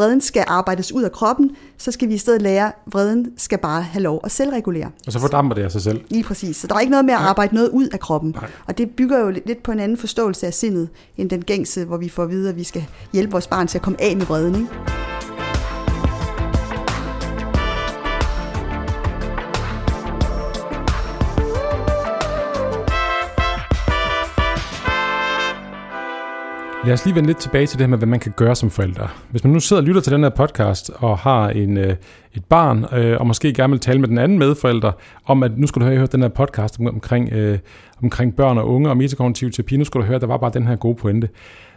vreden 0.00 0.20
skal 0.20 0.44
arbejdes 0.46 0.92
ud 0.92 1.02
af 1.02 1.12
kroppen, 1.12 1.50
så 1.78 1.92
skal 1.92 2.08
vi 2.08 2.14
i 2.14 2.18
stedet 2.18 2.42
lære, 2.42 2.66
at 2.66 2.72
vreden 2.86 3.26
skal 3.36 3.58
bare 3.58 3.82
have 3.82 4.02
lov 4.02 4.20
at 4.24 4.30
selvregulere. 4.30 4.90
Og 5.06 5.12
så 5.12 5.18
fordamper 5.18 5.54
det 5.54 5.62
af 5.62 5.70
sig 5.70 5.82
selv. 5.82 6.00
Lige 6.08 6.24
præcis. 6.24 6.56
Så 6.56 6.66
der 6.66 6.74
er 6.74 6.80
ikke 6.80 6.90
noget 6.90 7.04
med 7.04 7.14
at 7.14 7.20
arbejde 7.20 7.54
noget 7.54 7.68
ud 7.68 7.88
af 7.88 8.00
kroppen. 8.00 8.30
Nej. 8.30 8.50
Og 8.66 8.78
det 8.78 8.90
bygger 8.90 9.18
jo 9.18 9.30
lidt 9.30 9.62
på 9.62 9.72
en 9.72 9.80
anden 9.80 9.98
forståelse 9.98 10.46
af 10.46 10.54
sindet, 10.54 10.88
end 11.16 11.30
den 11.30 11.42
gængse, 11.42 11.84
hvor 11.84 11.96
vi 11.96 12.08
får 12.08 12.22
at 12.22 12.30
vide, 12.30 12.48
at 12.48 12.56
vi 12.56 12.64
skal 12.64 12.84
hjælpe 13.12 13.32
vores 13.32 13.46
barn 13.46 13.66
til 13.66 13.78
at 13.78 13.82
komme 13.82 14.00
af 14.00 14.16
med 14.16 14.26
vreden. 14.26 14.54
Ikke? 14.54 14.68
Lad 26.84 26.92
os 26.92 27.04
lige 27.04 27.14
vende 27.14 27.26
lidt 27.26 27.38
tilbage 27.38 27.66
til 27.66 27.78
det 27.78 27.86
her 27.86 27.90
med, 27.90 27.98
hvad 27.98 28.08
man 28.08 28.20
kan 28.20 28.32
gøre 28.36 28.56
som 28.56 28.70
forældre. 28.70 29.08
Hvis 29.30 29.44
man 29.44 29.52
nu 29.52 29.60
sidder 29.60 29.82
og 29.82 29.86
lytter 29.86 30.00
til 30.00 30.12
den 30.12 30.22
her 30.22 30.30
podcast 30.30 30.90
og 30.96 31.18
har 31.18 31.48
en, 31.48 31.76
øh, 31.76 31.96
et 32.34 32.44
barn, 32.44 32.84
øh, 32.92 33.20
og 33.20 33.26
måske 33.26 33.52
gerne 33.52 33.70
vil 33.70 33.80
tale 33.80 34.00
med 34.00 34.08
den 34.08 34.18
anden 34.18 34.38
medforælder, 34.38 34.92
om 35.24 35.42
at 35.42 35.58
nu 35.58 35.66
skal 35.66 35.82
du 35.82 35.86
høre, 35.86 35.98
hørt 35.98 36.12
den 36.12 36.22
her 36.22 36.28
podcast 36.28 36.80
om, 36.80 36.86
omkring, 36.86 37.32
øh, 37.32 37.58
omkring 38.02 38.36
børn 38.36 38.58
og 38.58 38.68
unge 38.68 38.90
og 38.90 38.96
metakognitiv 38.96 39.50
terapi, 39.50 39.76
nu 39.76 39.84
skal 39.84 40.00
du 40.00 40.06
høre, 40.06 40.14
at 40.14 40.20
der 40.20 40.26
var 40.26 40.36
bare 40.36 40.50
den 40.54 40.66
her 40.66 40.76
gode 40.76 40.94
pointe. 40.94 41.28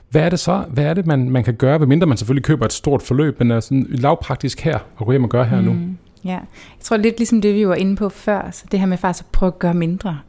Hvad 0.10 0.22
er 0.22 0.30
det 0.30 0.40
så? 0.40 0.64
Hvad 0.70 0.84
er 0.84 0.94
det, 0.94 1.08
man, 1.08 1.30
man 1.30 1.44
kan 1.44 1.54
gøre, 1.54 1.80
mindre 1.80 2.08
man 2.08 2.18
selvfølgelig 2.18 2.46
køber 2.46 2.66
et 2.66 2.74
stort 2.74 3.02
forløb, 3.02 3.40
men 3.40 3.52
er 3.52 3.60
sådan 3.60 3.86
lavpraktisk 3.90 4.62
her, 4.62 4.80
og 4.96 5.06
gå 5.06 5.12
hjem 5.12 5.24
og 5.24 5.30
gøre 5.30 5.46
her 5.46 5.62
mm. 5.62 5.66
nu? 5.66 5.76
Ja, 6.26 6.30
jeg 6.30 6.42
tror 6.82 6.98
lidt 6.98 7.18
ligesom 7.18 7.42
det, 7.42 7.56
vi 7.56 7.68
var 7.68 7.76
inde 7.76 7.96
på 7.96 8.10
før, 8.10 8.50
så 8.52 8.66
det 8.72 8.80
her 8.80 8.88
med 8.88 8.98
faktisk 8.98 9.26
at 9.26 9.32
prøve 9.32 9.48
at 9.48 9.60
gøre 9.60 9.74
mindre. 9.74 10.20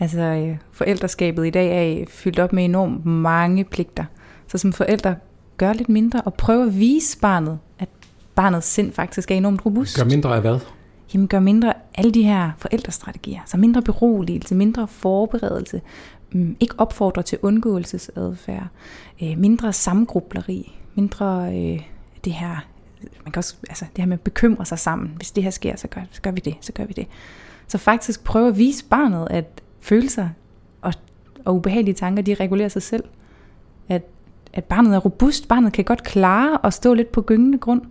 Altså 0.00 0.20
øh, 0.20 0.56
forældreskabet 0.72 1.46
i 1.46 1.50
dag 1.50 2.00
er 2.00 2.04
fyldt 2.08 2.38
op 2.38 2.52
med 2.52 2.64
enormt 2.64 3.06
mange 3.06 3.64
pligter. 3.64 4.04
Så 4.48 4.58
som 4.58 4.72
forældre, 4.72 5.14
gør 5.56 5.72
lidt 5.72 5.88
mindre 5.88 6.20
og 6.20 6.34
prøv 6.34 6.66
at 6.66 6.78
vise 6.78 7.18
barnet, 7.18 7.58
at 7.78 7.88
barnets 8.34 8.66
sind 8.66 8.92
faktisk 8.92 9.30
er 9.30 9.34
enormt 9.34 9.66
robust. 9.66 9.96
Gør 9.96 10.04
mindre 10.04 10.34
af 10.34 10.40
hvad? 10.40 10.58
Jamen 11.14 11.28
gør 11.28 11.40
mindre 11.40 11.72
alle 11.94 12.12
de 12.12 12.22
her 12.22 12.50
forældrestrategier. 12.58 13.40
Så 13.46 13.56
mindre 13.56 13.82
beroligelse, 13.82 14.54
mindre 14.54 14.88
forberedelse, 14.88 15.80
mm, 16.32 16.56
ikke 16.60 16.74
opfordre 16.78 17.22
til 17.22 17.38
undgåelsesadfærd, 17.42 18.66
øh, 19.22 19.38
mindre 19.38 19.72
samgrubleri, 19.72 20.78
mindre 20.94 21.52
øh, 21.56 21.80
det 22.24 22.32
her 22.32 22.56
man 23.24 23.32
kan 23.32 23.38
også, 23.38 23.56
altså 23.68 23.84
det 23.96 23.98
her 23.98 24.06
med 24.06 24.16
at 24.16 24.20
bekymre 24.20 24.64
sig 24.64 24.78
sammen. 24.78 25.12
Hvis 25.16 25.30
det 25.30 25.42
her 25.42 25.50
sker, 25.50 25.76
så 25.76 25.88
gør, 25.88 26.00
så 26.10 26.22
gør 26.22 26.30
vi 26.30 26.40
det, 26.40 26.56
så 26.60 26.72
gør 26.72 26.84
vi 26.84 26.92
det. 26.92 27.06
Så 27.68 27.78
faktisk 27.78 28.24
prøve 28.24 28.48
at 28.48 28.58
vise 28.58 28.84
barnet, 28.84 29.28
at 29.30 29.62
følelser 29.80 30.28
og, 30.82 30.92
og 31.44 31.54
ubehagelige 31.54 31.94
tanker, 31.94 32.22
de 32.22 32.34
regulerer 32.34 32.68
sig 32.68 32.82
selv. 32.82 33.04
At, 33.88 34.02
at 34.52 34.64
barnet 34.64 34.94
er 34.94 34.98
robust, 34.98 35.48
barnet 35.48 35.72
kan 35.72 35.84
godt 35.84 36.04
klare 36.04 36.66
at 36.66 36.74
stå 36.74 36.94
lidt 36.94 37.12
på 37.12 37.22
gyngende 37.22 37.58
grund. 37.58 37.82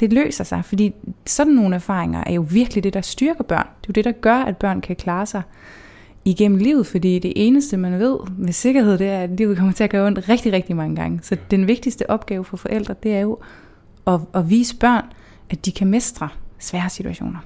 Det 0.00 0.12
løser 0.12 0.44
sig, 0.44 0.64
fordi 0.64 0.94
sådan 1.26 1.52
nogle 1.52 1.74
erfaringer 1.74 2.24
er 2.26 2.32
jo 2.32 2.46
virkelig 2.50 2.84
det, 2.84 2.94
der 2.94 3.00
styrker 3.00 3.44
børn. 3.44 3.66
Det 3.80 3.86
er 3.86 3.88
jo 3.88 3.92
det, 3.92 4.04
der 4.04 4.12
gør, 4.12 4.36
at 4.36 4.56
børn 4.56 4.80
kan 4.80 4.96
klare 4.96 5.26
sig 5.26 5.42
igennem 6.24 6.58
livet, 6.58 6.86
fordi 6.86 7.18
det 7.18 7.32
eneste, 7.36 7.76
man 7.76 7.98
ved 7.98 8.18
med 8.38 8.52
sikkerhed, 8.52 8.98
det 8.98 9.08
er, 9.08 9.18
at 9.18 9.30
livet 9.30 9.56
kommer 9.56 9.72
til 9.72 9.84
at 9.84 9.90
gøre 9.90 10.06
ondt 10.06 10.28
rigtig, 10.28 10.52
rigtig 10.52 10.76
mange 10.76 10.96
gange. 10.96 11.20
Så 11.22 11.36
den 11.50 11.68
vigtigste 11.68 12.10
opgave 12.10 12.44
for 12.44 12.56
forældre, 12.56 12.94
det 13.02 13.14
er 13.14 13.20
jo 13.20 13.38
at, 14.06 14.20
at 14.34 14.50
vise 14.50 14.76
børn, 14.76 15.04
at 15.50 15.66
de 15.66 15.72
kan 15.72 15.86
mestre 15.86 16.28
svære 16.58 16.90
situationer. 16.90 17.38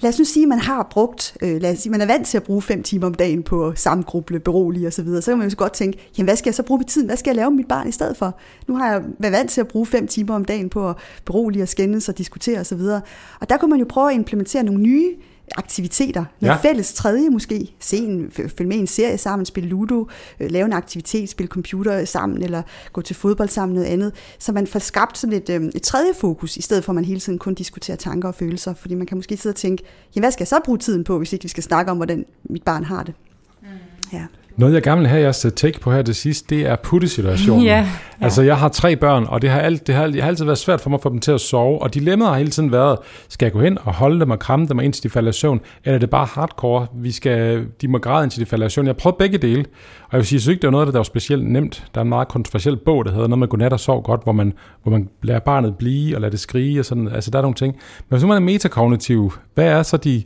Lad 0.00 0.10
os 0.10 0.18
nu 0.18 0.24
sige, 0.24 0.42
at 0.44 0.48
man 0.48 0.58
har 0.58 0.88
brugt, 0.90 1.36
øh, 1.42 1.60
lad 1.62 1.72
os 1.72 1.78
sige, 1.78 1.90
man 1.90 2.00
er 2.00 2.06
vant 2.06 2.26
til 2.26 2.36
at 2.36 2.42
bruge 2.42 2.62
fem 2.62 2.82
timer 2.82 3.06
om 3.06 3.14
dagen 3.14 3.42
på 3.42 3.72
samgruble, 3.76 4.40
berolige 4.40 4.86
osv., 4.86 4.92
så, 4.92 5.02
videre. 5.02 5.22
så 5.22 5.30
kan 5.30 5.38
man 5.38 5.46
jo 5.46 5.50
så 5.50 5.56
godt 5.56 5.72
tænke, 5.72 5.98
jamen 6.18 6.26
hvad 6.26 6.36
skal 6.36 6.50
jeg 6.50 6.54
så 6.54 6.62
bruge 6.62 6.78
min 6.78 6.86
tid, 6.86 7.04
Hvad 7.04 7.16
skal 7.16 7.30
jeg 7.30 7.36
lave 7.36 7.50
med 7.50 7.56
mit 7.56 7.68
barn 7.68 7.88
i 7.88 7.92
stedet 7.92 8.16
for? 8.16 8.36
Nu 8.68 8.76
har 8.76 8.92
jeg 8.92 9.02
været 9.18 9.32
vant 9.32 9.50
til 9.50 9.60
at 9.60 9.68
bruge 9.68 9.86
fem 9.86 10.06
timer 10.06 10.34
om 10.34 10.44
dagen 10.44 10.68
på 10.68 10.88
at 10.88 10.96
berolige 11.24 11.62
og 11.62 11.68
skændes 11.68 12.08
og 12.08 12.18
diskutere 12.18 12.60
osv. 12.60 12.80
Og, 12.80 13.00
og 13.40 13.50
der 13.50 13.56
kunne 13.56 13.70
man 13.70 13.78
jo 13.78 13.86
prøve 13.88 14.10
at 14.10 14.14
implementere 14.14 14.62
nogle 14.62 14.80
nye 14.80 15.14
aktiviteter. 15.56 16.24
Noget 16.40 16.54
ja. 16.54 16.68
fælles 16.68 16.92
tredje 16.92 17.30
måske. 17.30 17.74
Se 17.80 17.96
en, 17.96 18.30
følge 18.30 18.68
med 18.68 18.76
en 18.76 18.86
serie 18.86 19.18
sammen, 19.18 19.46
spille 19.46 19.68
ludo, 19.68 20.08
øh, 20.40 20.50
lave 20.50 20.66
en 20.66 20.72
aktivitet, 20.72 21.28
spille 21.28 21.48
computer 21.48 22.04
sammen, 22.04 22.42
eller 22.42 22.62
gå 22.92 23.00
til 23.00 23.16
fodbold 23.16 23.48
sammen, 23.48 23.74
noget 23.74 23.88
andet. 23.88 24.12
Så 24.38 24.52
man 24.52 24.66
får 24.66 24.78
skabt 24.78 25.18
sådan 25.18 25.36
et, 25.36 25.50
øh, 25.50 25.62
et 25.74 25.82
tredje 25.82 26.14
fokus, 26.14 26.56
i 26.56 26.62
stedet 26.62 26.84
for 26.84 26.92
at 26.92 26.94
man 26.94 27.04
hele 27.04 27.20
tiden 27.20 27.38
kun 27.38 27.54
diskuterer 27.54 27.96
tanker 27.96 28.28
og 28.28 28.34
følelser. 28.34 28.74
Fordi 28.74 28.94
man 28.94 29.06
kan 29.06 29.18
måske 29.18 29.36
sidde 29.36 29.52
og 29.52 29.56
tænke, 29.56 29.84
jamen 30.14 30.22
hvad 30.22 30.30
skal 30.32 30.42
jeg 30.42 30.48
så 30.48 30.60
bruge 30.64 30.78
tiden 30.78 31.04
på, 31.04 31.18
hvis 31.18 31.32
ikke 31.32 31.42
vi 31.42 31.48
skal 31.48 31.62
snakke 31.62 31.90
om, 31.90 31.96
hvordan 31.96 32.24
mit 32.44 32.62
barn 32.62 32.84
har 32.84 33.02
det. 33.02 33.14
Mm. 33.62 33.68
Ja. 34.12 34.26
Noget, 34.60 34.74
jeg 34.74 34.82
gerne 34.82 35.00
vil 35.00 35.08
have 35.08 35.22
jeres 35.22 35.46
take 35.56 35.80
på 35.80 35.92
her 35.92 36.02
til 36.02 36.14
sidst, 36.14 36.50
det 36.50 36.66
er 36.66 36.76
puttesituationen. 36.76 37.64
ja, 37.66 37.78
ja. 37.78 37.88
Altså, 38.20 38.42
jeg 38.42 38.58
har 38.58 38.68
tre 38.68 38.96
børn, 38.96 39.26
og 39.28 39.42
det 39.42 39.50
har, 39.50 39.60
alt, 39.60 39.86
det, 39.86 39.94
har, 39.94 40.06
det 40.06 40.22
har 40.22 40.28
altid 40.28 40.44
været 40.44 40.58
svært 40.58 40.80
for 40.80 40.90
mig 40.90 40.96
at 40.96 41.02
få 41.02 41.08
dem 41.08 41.18
til 41.18 41.32
at 41.32 41.40
sove, 41.40 41.82
og 41.82 41.94
dilemmaet 41.94 42.30
har 42.30 42.38
hele 42.38 42.50
tiden 42.50 42.72
været, 42.72 42.98
skal 43.28 43.46
jeg 43.46 43.52
gå 43.52 43.60
hen 43.60 43.78
og 43.84 43.94
holde 43.94 44.20
dem 44.20 44.30
og 44.30 44.38
kramme 44.38 44.66
dem, 44.66 44.80
indtil 44.80 45.02
de 45.02 45.08
falder 45.08 45.30
i 45.30 45.32
søvn, 45.32 45.60
eller 45.84 45.94
er 45.94 45.98
det 45.98 46.10
bare 46.10 46.26
hardcore, 46.26 46.86
vi 46.94 47.12
skal, 47.12 47.66
de 47.80 47.88
må 47.88 47.98
græde, 47.98 48.24
indtil 48.24 48.40
de 48.40 48.46
falder 48.46 48.66
i 48.66 48.70
søvn. 48.70 48.86
Jeg 48.86 48.96
prøvet 48.96 49.16
begge 49.16 49.38
dele, 49.38 49.64
og 50.02 50.12
jeg 50.12 50.18
vil 50.18 50.26
sige, 50.26 50.36
jeg 50.36 50.40
synes 50.40 50.52
ikke, 50.52 50.62
det 50.62 50.66
var 50.66 50.72
noget, 50.72 50.86
der 50.86 50.98
var 50.98 51.02
specielt 51.02 51.46
nemt. 51.46 51.84
Der 51.94 52.00
er 52.00 52.02
en 52.02 52.08
meget 52.08 52.28
kontroversiel 52.28 52.76
bog, 52.76 53.04
der 53.04 53.10
hedder 53.10 53.26
noget 53.26 53.38
med 53.38 53.48
godnat 53.48 53.72
og 53.72 53.80
sov 53.80 54.02
godt, 54.02 54.22
hvor 54.22 54.32
man, 54.32 54.52
hvor 54.82 54.92
man 54.92 55.08
lader 55.22 55.40
barnet 55.40 55.76
blive 55.76 56.16
og 56.16 56.20
lader 56.20 56.30
det 56.30 56.40
skrige 56.40 56.80
og 56.80 56.84
sådan. 56.84 57.08
Altså, 57.08 57.30
der 57.30 57.38
er 57.38 57.42
nogle 57.42 57.54
ting. 57.54 57.76
Men 58.08 58.18
hvis 58.18 58.28
man 58.28 58.36
er 58.36 58.40
metakognitiv, 58.40 59.32
hvad 59.54 59.66
er 59.66 59.82
så 59.82 59.96
de... 59.96 60.22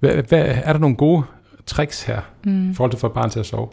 Hvad, 0.00 0.10
hvad, 0.28 0.44
er 0.64 0.72
der 0.72 0.80
nogle 0.80 0.96
gode 0.96 1.22
tricks 1.68 2.02
her, 2.02 2.20
mm. 2.44 2.70
i 2.70 2.74
forhold 2.74 2.90
til 2.90 2.96
at 2.96 3.00
få 3.00 3.06
et 3.06 3.12
barn 3.12 3.30
til 3.30 3.40
at 3.40 3.46
sove? 3.46 3.68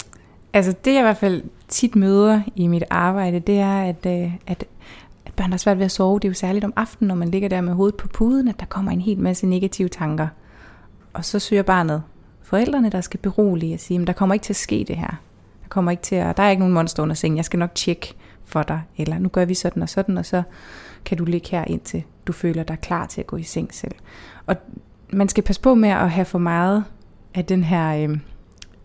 Altså 0.54 0.74
det 0.86 0.92
jeg 0.92 1.00
i 1.00 1.02
hvert 1.02 1.18
fald 1.18 1.44
tit 1.68 1.96
møder 1.96 2.42
i 2.56 2.68
mit 2.68 2.84
arbejde, 2.90 3.40
det 3.40 3.60
er, 3.60 3.82
at, 3.82 4.06
øh, 4.06 4.34
at, 4.48 4.66
at 5.26 5.34
børn 5.36 5.52
har 5.52 5.58
svært 5.58 5.78
ved 5.78 5.86
at 5.86 5.92
sove. 5.92 6.20
Det 6.20 6.26
er 6.26 6.30
jo 6.30 6.34
særligt 6.34 6.66
om 6.66 6.74
aftenen, 6.76 7.08
når 7.08 7.16
man 7.16 7.30
ligger 7.30 7.50
der 7.50 7.62
med 7.62 7.74
hovedet 7.74 7.96
på 7.96 8.08
puden, 8.08 8.48
at 8.48 8.60
der 8.60 8.66
kommer 8.66 8.92
en 8.92 9.02
hel 9.02 9.20
masse 9.20 9.48
negative 9.48 9.90
tanker. 9.90 10.28
Og 11.14 11.26
så 11.26 11.40
søger 11.40 11.64
barnet 11.64 12.04
forældrene, 12.44 12.90
der 12.90 13.02
skal 13.02 13.20
berolige 13.20 13.74
og 13.74 13.80
sige, 13.80 14.02
at 14.02 14.08
der 14.08 14.14
kommer 14.14 14.34
ikke 14.34 14.44
til 14.44 14.54
at 14.54 14.58
ske 14.58 14.86
det 14.88 14.98
her. 14.98 15.22
Der 15.64 15.70
kommer 15.70 15.92
ikke 15.92 16.04
til 16.04 16.16
at, 16.16 16.38
der 16.38 16.44
er 16.44 16.50
ikke 16.50 16.60
nogen 16.60 16.74
monster 16.74 17.04
under 17.04 17.16
sengen, 17.16 17.38
jeg 17.38 17.46
skal 17.46 17.60
nok 17.60 17.76
tjekke 17.76 18.14
for 18.46 18.64
dig, 18.64 18.82
eller 18.98 19.20
nu 19.20 19.30
gør 19.30 19.46
vi 19.46 19.54
sådan 19.54 19.84
og 19.84 19.90
sådan, 19.90 20.18
og 20.18 20.26
så 20.26 20.44
kan 21.06 21.18
du 21.18 21.26
ligge 21.26 21.50
her 21.52 21.64
indtil 21.68 22.04
du 22.28 22.34
føler 22.34 22.64
dig 22.64 22.80
klar 22.80 23.06
til 23.06 23.22
at 23.22 23.28
gå 23.28 23.38
i 23.38 23.44
seng 23.44 23.74
selv. 23.74 23.96
Og 24.46 24.56
man 25.10 25.30
skal 25.30 25.44
passe 25.44 25.62
på 25.62 25.76
med 25.76 25.90
at 25.90 26.12
have 26.12 26.26
for 26.26 26.40
meget 26.40 26.84
af 27.36 27.46
den 27.46 27.64
her 27.64 28.10
øh, 28.10 28.18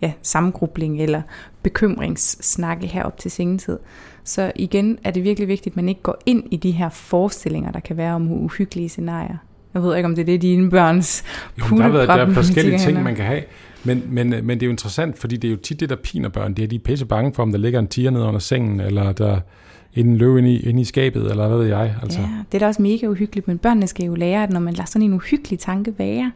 ja, 0.02 0.12
sammengrubling 0.22 1.02
eller 1.02 1.22
bekymringssnakke 1.62 2.86
herop 2.86 3.18
til 3.18 3.30
sengetid. 3.30 3.78
Så 4.24 4.52
igen 4.56 4.98
er 5.04 5.10
det 5.10 5.24
virkelig 5.24 5.48
vigtigt, 5.48 5.72
at 5.72 5.76
man 5.76 5.88
ikke 5.88 6.02
går 6.02 6.18
ind 6.26 6.44
i 6.50 6.56
de 6.56 6.70
her 6.70 6.88
forestillinger, 6.88 7.72
der 7.72 7.80
kan 7.80 7.96
være 7.96 8.14
om 8.14 8.32
uhyggelige 8.32 8.88
scenarier. 8.88 9.36
Jeg 9.74 9.82
ved 9.82 9.96
ikke, 9.96 10.06
om 10.06 10.14
det 10.14 10.22
er 10.22 10.26
det, 10.26 10.42
dine 10.42 10.70
børns 10.70 11.24
jo, 11.58 11.78
der, 11.78 11.84
er, 11.84 12.06
der 12.06 12.14
er 12.14 12.32
forskellige 12.32 12.78
ting, 12.78 13.02
man 13.02 13.14
kan 13.14 13.24
have. 13.24 13.42
Men, 13.84 14.02
men, 14.08 14.30
men 14.30 14.48
det 14.48 14.62
er 14.62 14.66
jo 14.66 14.70
interessant, 14.70 15.18
fordi 15.18 15.36
det 15.36 15.48
er 15.48 15.52
jo 15.52 15.56
tit 15.56 15.80
det, 15.80 15.90
der 15.90 15.96
piner 15.96 16.28
børn. 16.28 16.54
Det 16.54 16.62
er, 16.62 16.68
de 16.68 16.76
er 16.76 16.80
pisse 16.80 17.06
bange 17.06 17.34
for, 17.34 17.42
om 17.42 17.50
der 17.50 17.58
ligger 17.58 17.78
en 17.78 17.86
tiger 17.86 18.10
nede 18.10 18.24
under 18.24 18.40
sengen, 18.40 18.80
eller 18.80 19.12
der 19.12 19.40
en 19.94 20.16
løve 20.16 20.38
inde 20.38 20.52
i, 20.52 20.60
inde 20.60 20.80
i 20.80 20.84
skabet, 20.84 21.30
eller 21.30 21.48
hvad 21.48 21.58
ved 21.58 21.66
jeg. 21.66 21.94
Altså. 22.02 22.20
Ja, 22.20 22.26
det 22.52 22.54
er 22.54 22.58
da 22.58 22.66
også 22.66 22.82
mega 22.82 23.06
uhyggeligt, 23.06 23.48
men 23.48 23.58
børnene 23.58 23.86
skal 23.86 24.06
jo 24.06 24.14
lære, 24.14 24.42
at 24.42 24.50
når 24.50 24.60
man 24.60 24.74
lader 24.74 24.86
sådan 24.86 25.02
en 25.02 25.14
uhyggelig 25.14 25.58
tanke 25.58 25.94
være, 25.98 26.32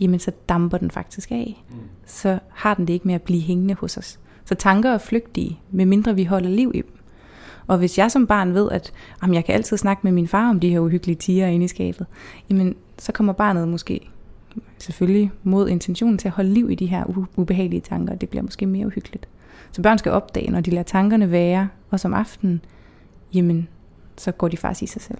jamen 0.00 0.20
så 0.20 0.32
damper 0.48 0.78
den 0.78 0.90
faktisk 0.90 1.30
af. 1.30 1.64
Mm. 1.70 1.76
Så 2.06 2.38
har 2.48 2.74
den 2.74 2.86
det 2.86 2.94
ikke 2.94 3.06
med 3.06 3.14
at 3.14 3.22
blive 3.22 3.40
hængende 3.40 3.74
hos 3.74 3.96
os. 3.96 4.20
Så 4.44 4.54
tanker 4.54 4.90
er 4.90 4.98
flygtige, 4.98 5.58
medmindre 5.70 6.14
vi 6.14 6.24
holder 6.24 6.50
liv 6.50 6.72
i 6.74 6.82
dem. 6.82 6.98
Og 7.66 7.78
hvis 7.78 7.98
jeg 7.98 8.10
som 8.10 8.26
barn 8.26 8.54
ved, 8.54 8.70
at 8.70 8.92
jamen, 9.22 9.34
jeg 9.34 9.44
kan 9.44 9.54
altid 9.54 9.76
snakke 9.76 10.00
med 10.04 10.12
min 10.12 10.28
far 10.28 10.50
om 10.50 10.60
de 10.60 10.70
her 10.70 10.80
uhyggelige 10.80 11.16
tiger 11.16 11.46
inde 11.46 11.64
i 11.64 11.68
skabet, 11.68 12.06
jamen 12.50 12.74
så 12.98 13.12
kommer 13.12 13.32
barnet 13.32 13.68
måske 13.68 14.10
selvfølgelig 14.78 15.30
mod 15.42 15.68
intentionen 15.68 16.18
til 16.18 16.28
at 16.28 16.34
holde 16.34 16.50
liv 16.50 16.70
i 16.70 16.74
de 16.74 16.86
her 16.86 17.26
ubehagelige 17.36 17.80
tanker, 17.80 18.12
og 18.12 18.20
det 18.20 18.28
bliver 18.28 18.42
måske 18.42 18.66
mere 18.66 18.86
uhyggeligt. 18.86 19.28
Så 19.72 19.82
børn 19.82 19.98
skal 19.98 20.12
opdage, 20.12 20.50
når 20.50 20.60
de 20.60 20.70
lader 20.70 20.82
tankerne 20.82 21.30
være, 21.30 21.68
og 21.90 22.00
som 22.00 22.14
aftenen, 22.14 22.64
jamen, 23.34 23.68
så 24.16 24.32
går 24.32 24.48
de 24.48 24.56
faktisk 24.56 24.82
i 24.82 24.86
sig 24.86 25.02
selv. 25.02 25.18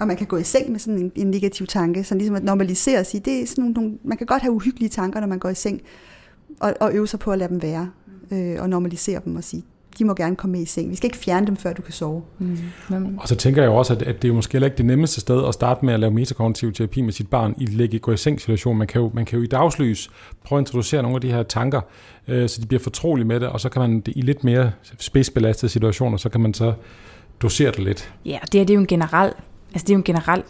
Og 0.00 0.06
man 0.06 0.16
kan 0.16 0.26
gå 0.26 0.36
i 0.36 0.42
seng 0.42 0.70
med 0.70 0.78
sådan 0.78 0.98
en, 0.98 1.12
en 1.14 1.30
negativ 1.30 1.66
tanke, 1.66 2.04
sådan 2.04 2.18
ligesom 2.18 2.36
at 2.36 2.44
normalisere 2.44 3.00
og 3.00 3.06
sige, 3.06 3.20
det 3.24 3.42
er 3.42 3.46
sådan 3.46 3.64
nogle, 3.64 3.98
man 4.04 4.18
kan 4.18 4.26
godt 4.26 4.42
have 4.42 4.52
uhyggelige 4.52 4.88
tanker, 4.88 5.20
når 5.20 5.26
man 5.26 5.38
går 5.38 5.48
i 5.48 5.54
seng, 5.54 5.82
og, 6.60 6.74
og 6.80 6.94
øve 6.94 7.06
sig 7.06 7.20
på 7.20 7.32
at 7.32 7.38
lade 7.38 7.48
dem 7.48 7.62
være, 7.62 7.90
øh, 8.30 8.56
og 8.62 8.68
normalisere 8.68 9.20
dem 9.24 9.36
og 9.36 9.44
sige, 9.44 9.64
de 9.98 10.04
må 10.04 10.14
gerne 10.14 10.36
komme 10.36 10.52
med 10.52 10.60
i 10.60 10.64
seng. 10.64 10.90
Vi 10.90 10.96
skal 10.96 11.06
ikke 11.06 11.16
fjerne 11.16 11.46
dem, 11.46 11.56
før 11.56 11.72
du 11.72 11.82
kan 11.82 11.92
sove. 11.92 12.22
Mm. 12.38 13.18
Og 13.18 13.28
så 13.28 13.36
tænker 13.36 13.62
jeg 13.62 13.68
jo 13.68 13.76
også, 13.76 13.92
at, 13.92 14.02
at 14.02 14.22
det 14.22 14.24
er 14.24 14.28
jo 14.28 14.34
måske 14.34 14.52
heller 14.52 14.66
ikke 14.66 14.76
det 14.76 14.86
nemmeste 14.86 15.20
sted 15.20 15.44
at 15.48 15.54
starte 15.54 15.84
med 15.84 15.94
at 15.94 16.00
lave 16.00 16.10
metakognitiv 16.10 16.72
terapi 16.72 17.00
med 17.00 17.12
sit 17.12 17.30
barn 17.30 17.54
i 17.58 17.66
lægge 17.66 17.98
gå 17.98 18.12
i 18.12 18.16
seng 18.16 18.40
situation. 18.40 18.78
Man 18.78 18.86
kan 18.86 19.00
jo, 19.00 19.10
man 19.14 19.24
kan 19.24 19.38
jo 19.38 19.42
i 19.42 19.46
dagslys 19.46 20.10
prøve 20.44 20.58
at 20.58 20.62
introducere 20.62 21.02
nogle 21.02 21.14
af 21.14 21.20
de 21.20 21.30
her 21.30 21.42
tanker, 21.42 21.80
øh, 22.28 22.48
så 22.48 22.60
de 22.60 22.66
bliver 22.66 22.80
fortrolige 22.80 23.26
med 23.26 23.40
det, 23.40 23.48
og 23.48 23.60
så 23.60 23.68
kan 23.68 23.82
man 23.82 24.02
i 24.06 24.20
lidt 24.20 24.44
mere 24.44 24.70
spidsbelastede 24.98 25.72
situationer, 25.72 26.16
så 26.16 26.28
kan 26.28 26.40
man 26.40 26.54
så 26.54 26.72
dosere 27.42 27.70
det 27.70 27.78
lidt. 27.78 28.14
Ja, 28.24 28.38
det 28.52 28.60
er, 28.60 28.64
det 28.64 28.70
er 28.70 28.74
jo 28.74 28.80
en 28.80 28.86
generel, 28.86 29.32
altså 29.74 29.84
det 29.84 29.90
er 29.90 29.94
jo 29.94 29.98
en 29.98 30.04
generel 30.04 30.42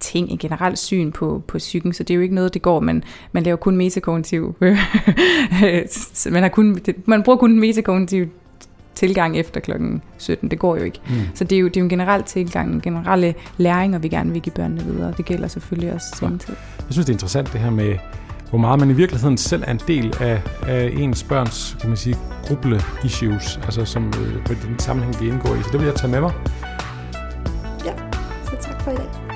ting, 0.00 0.30
en 0.30 0.38
generelt 0.38 0.78
syn 0.78 1.12
på, 1.12 1.42
på 1.46 1.58
psyken, 1.58 1.92
så 1.92 2.02
det 2.02 2.14
er 2.14 2.16
jo 2.16 2.20
ikke 2.20 2.34
noget, 2.34 2.54
det 2.54 2.62
går, 2.62 2.80
men 2.80 3.04
man 3.32 3.42
laver 3.42 3.56
kun 3.56 3.76
metakognitiv. 3.76 4.56
man, 6.30 6.42
har 6.42 6.48
kun, 6.48 6.78
man 7.04 7.22
bruger 7.22 7.38
kun 7.38 7.60
metakognitiv 7.60 8.26
tilgang 8.94 9.38
efter 9.38 9.60
klokken 9.60 10.02
17. 10.18 10.50
Det 10.50 10.58
går 10.58 10.76
jo 10.76 10.82
ikke. 10.82 11.00
Mm. 11.08 11.14
Så 11.34 11.44
det 11.44 11.56
er 11.56 11.60
jo, 11.60 11.68
det 11.68 11.76
er 11.76 11.80
jo 11.80 11.84
en 11.84 11.90
generel 11.90 12.22
tilgang, 12.22 12.72
en 12.72 12.80
generelle 12.80 13.34
læring, 13.56 13.94
og 13.94 14.02
vi 14.02 14.08
gerne 14.08 14.32
vil 14.32 14.42
give 14.42 14.52
børnene 14.52 14.84
videre. 14.84 15.14
Det 15.16 15.24
gælder 15.24 15.48
selvfølgelig 15.48 15.92
også 15.92 16.06
sengetid. 16.16 16.54
Jeg 16.78 16.86
synes, 16.90 17.06
det 17.06 17.12
er 17.12 17.14
interessant 17.14 17.52
det 17.52 17.60
her 17.60 17.70
med, 17.70 17.96
hvor 18.50 18.58
meget 18.58 18.80
man 18.80 18.90
i 18.90 18.92
virkeligheden 18.92 19.36
selv 19.36 19.62
er 19.66 19.70
en 19.70 19.80
del 19.88 20.14
af, 20.20 20.42
af 20.62 20.92
ens 20.96 21.22
børns, 21.22 21.76
kan 21.80 21.88
man 21.88 21.96
sige, 21.96 22.16
gruble 22.42 22.80
issues, 23.04 23.60
altså 23.62 23.84
som 23.84 24.06
øh, 24.06 24.44
på 24.44 24.54
den 24.54 24.78
sammenhæng, 24.78 25.20
vi 25.20 25.28
indgår 25.28 25.54
i. 25.54 25.62
Så 25.62 25.68
det 25.72 25.80
vil 25.80 25.86
jeg 25.86 25.94
tage 25.94 26.10
med 26.10 26.20
mig. 26.20 26.32
Ja, 28.88 29.27